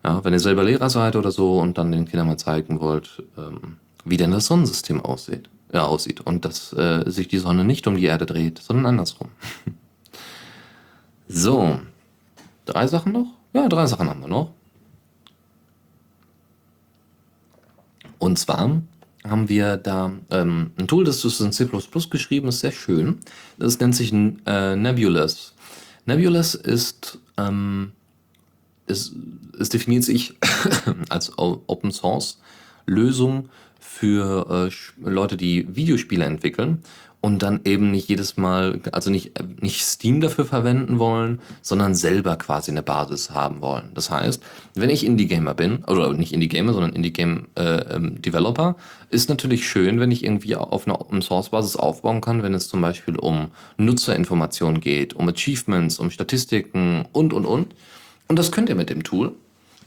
[0.03, 3.23] Ja, wenn ihr selber Lehrer seid oder so und dann den Kindern mal zeigen wollt,
[3.39, 7.87] ähm, wie denn das Sonnensystem aussieht, ja, aussieht und dass äh, sich die Sonne nicht
[7.87, 9.29] um die Erde dreht, sondern andersrum.
[11.29, 11.79] so,
[12.67, 13.29] drei Sachen noch?
[13.55, 14.51] Ja, drei Sachen haben wir noch.
[18.19, 18.83] Und zwar
[19.23, 21.69] haben wir da ähm, ein Tool, das ist in C++
[22.11, 23.21] geschrieben, ist sehr schön.
[23.57, 25.55] Das nennt sich äh, Nebulous.
[26.05, 27.93] Nebulous ist, ähm,
[28.87, 29.13] ist,
[29.59, 30.35] es definiert sich
[31.09, 32.41] als Open Source
[32.87, 33.49] Lösung
[33.85, 36.83] für äh, Leute, die Videospiele entwickeln
[37.21, 39.33] und dann eben nicht jedes Mal, also nicht,
[39.63, 43.91] nicht Steam dafür verwenden wollen, sondern selber quasi eine Basis haben wollen.
[43.95, 44.43] Das heißt,
[44.75, 48.77] wenn ich Indie-Gamer bin, oder nicht Indie-Gamer, sondern Indie-Game-Developer,
[49.11, 52.81] äh, ist natürlich schön, wenn ich irgendwie auf einer Open-Source-Basis aufbauen kann, wenn es zum
[52.81, 57.75] Beispiel um Nutzerinformationen geht, um Achievements, um Statistiken und, und, und.
[58.29, 59.35] Und das könnt ihr mit dem Tool.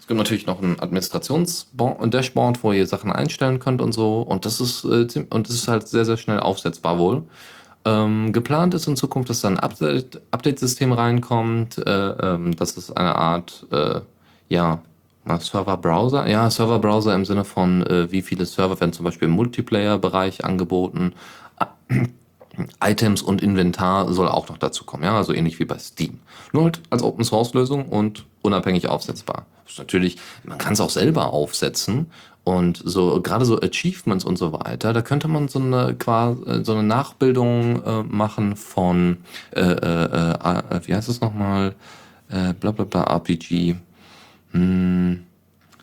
[0.07, 4.21] Es gibt natürlich noch ein Administrations-Dashboard, wo ihr Sachen einstellen könnt und so.
[4.21, 7.23] Und das ist, äh, und das ist halt sehr, sehr schnell aufsetzbar wohl.
[7.83, 11.79] Ähm, geplant ist in Zukunft, dass da ein Update-System reinkommt.
[11.79, 13.99] Äh, ähm, das ist eine Art, äh,
[14.47, 14.79] ja,
[15.27, 16.25] Server-Browser.
[16.29, 21.15] Ja, Server-Browser im Sinne von, äh, wie viele Server werden zum Beispiel im Multiplayer-Bereich angeboten.
[22.81, 26.21] Items und Inventar soll auch noch dazu kommen, ja, also ähnlich wie bei Steam.
[26.53, 29.45] Nur halt als Open Source Lösung und unabhängig aufsetzbar.
[29.67, 32.07] Das natürlich, man kann es auch selber aufsetzen
[32.43, 36.73] und so gerade so Achievements und so weiter, da könnte man so eine quasi so
[36.73, 39.17] eine Nachbildung äh, machen von
[39.51, 41.75] äh, äh, äh, wie heißt es nochmal?
[42.29, 43.75] Äh, bla bla bla RPG.
[44.51, 45.26] Hm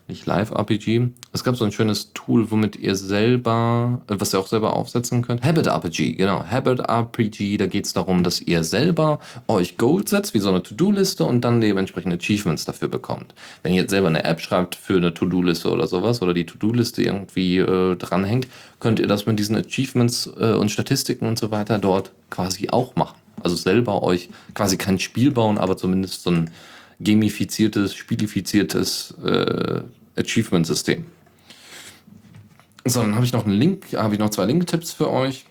[0.07, 1.09] nicht Live-RPG.
[1.33, 5.21] Es gab so ein schönes Tool, womit ihr selber, äh, was ihr auch selber aufsetzen
[5.21, 5.43] könnt.
[5.43, 6.43] Habit RPG, genau.
[6.45, 10.61] Habit RPG, da geht es darum, dass ihr selber euch Goals setzt, wie so eine
[10.61, 13.33] To-Do-Liste und dann dementsprechend Achievements dafür bekommt.
[13.63, 17.01] Wenn ihr jetzt selber eine App schreibt für eine To-Do-Liste oder sowas oder die To-Do-Liste
[17.01, 18.47] irgendwie äh, dranhängt,
[18.79, 22.95] könnt ihr das mit diesen Achievements äh, und Statistiken und so weiter dort quasi auch
[22.95, 23.17] machen.
[23.41, 26.51] Also selber euch quasi kein Spiel bauen, aber zumindest so ein
[26.99, 29.81] gamifiziertes, spielifiziertes äh,
[30.17, 31.05] Achievement-System.
[32.85, 35.45] So, dann habe ich noch einen Link, habe ich noch zwei Link-Tipps für euch.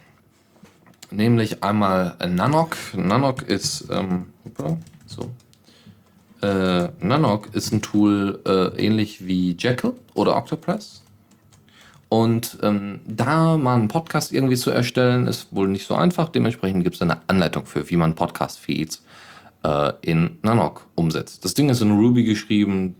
[1.10, 2.76] Nämlich einmal Nanok.
[2.94, 4.26] Nanok ist, ähm,
[5.06, 5.30] so.
[6.40, 11.02] Äh, Nanok ist ein Tool äh, ähnlich wie Jekyll oder Octopress.
[12.08, 16.28] Und ähm, da mal einen Podcast irgendwie zu erstellen, ist wohl nicht so einfach.
[16.28, 19.02] Dementsprechend gibt es eine Anleitung für, wie man Podcast-Feeds
[19.64, 21.44] äh, in Nanok umsetzt.
[21.44, 22.94] Das Ding ist in Ruby geschrieben,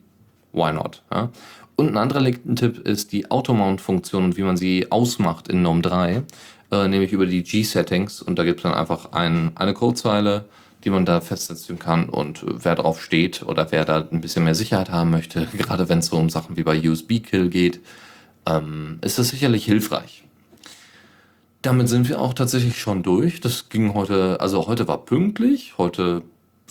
[0.52, 1.02] why not?
[1.12, 1.30] Ja?
[1.76, 6.22] Und ein anderer Tipp ist die Automount-Funktion und wie man sie ausmacht in GNOME 3,
[6.70, 8.22] äh, nämlich über die G-Settings.
[8.22, 10.44] Und da gibt es dann einfach ein, eine Codezeile,
[10.84, 14.54] die man da festsetzen kann und wer drauf steht oder wer da ein bisschen mehr
[14.54, 17.80] Sicherheit haben möchte, gerade wenn es so um Sachen wie bei USB-Kill geht,
[18.46, 20.24] ähm, ist das sicherlich hilfreich.
[21.62, 23.40] Damit sind wir auch tatsächlich schon durch.
[23.40, 26.22] Das ging heute, also heute war pünktlich, heute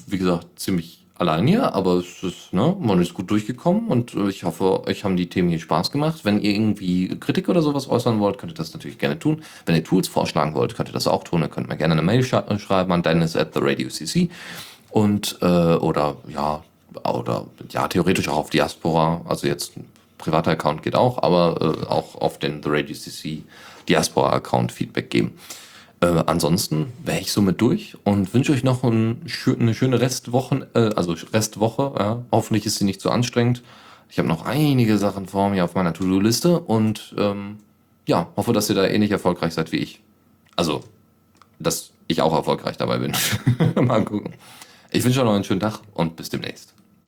[0.08, 4.30] wie gesagt, ziemlich allein hier, aber es ist, ne, man ist gut durchgekommen und äh,
[4.30, 6.22] ich hoffe, euch haben die Themen hier Spaß gemacht.
[6.24, 9.44] Wenn ihr irgendwie Kritik oder sowas äußern wollt, könnt ihr das natürlich gerne tun.
[9.66, 11.42] Wenn ihr Tools vorschlagen wollt, könnt ihr das auch tun.
[11.42, 14.30] Ihr könnt mir gerne eine Mail sch äh, schreiben an dennis at the radio cc
[14.90, 16.64] und, äh, oder, ja,
[17.04, 19.86] oder, ja, theoretisch auch auf Diaspora, also jetzt ein
[20.24, 23.44] privater Account geht auch, aber äh, auch auf den The Radio CC
[23.90, 25.34] Diaspora Account Feedback geben.
[26.04, 29.22] Äh, ansonsten wäre ich somit durch und wünsche euch noch ein,
[29.58, 31.94] eine schöne Restwoche, äh, also Restwoche.
[31.98, 32.26] Ja.
[32.30, 33.64] Hoffentlich ist sie nicht zu anstrengend.
[34.10, 37.58] Ich habe noch einige Sachen vor mir auf meiner To-Do-Liste und ähm,
[38.06, 40.02] ja, hoffe, dass ihr da ähnlich erfolgreich seid wie ich.
[40.58, 40.84] Also,
[41.58, 43.14] dass ich auch erfolgreich dabei bin.
[43.82, 44.34] Mal gucken.
[44.92, 46.73] Ich wünsche euch noch einen schönen Tag und bis demnächst.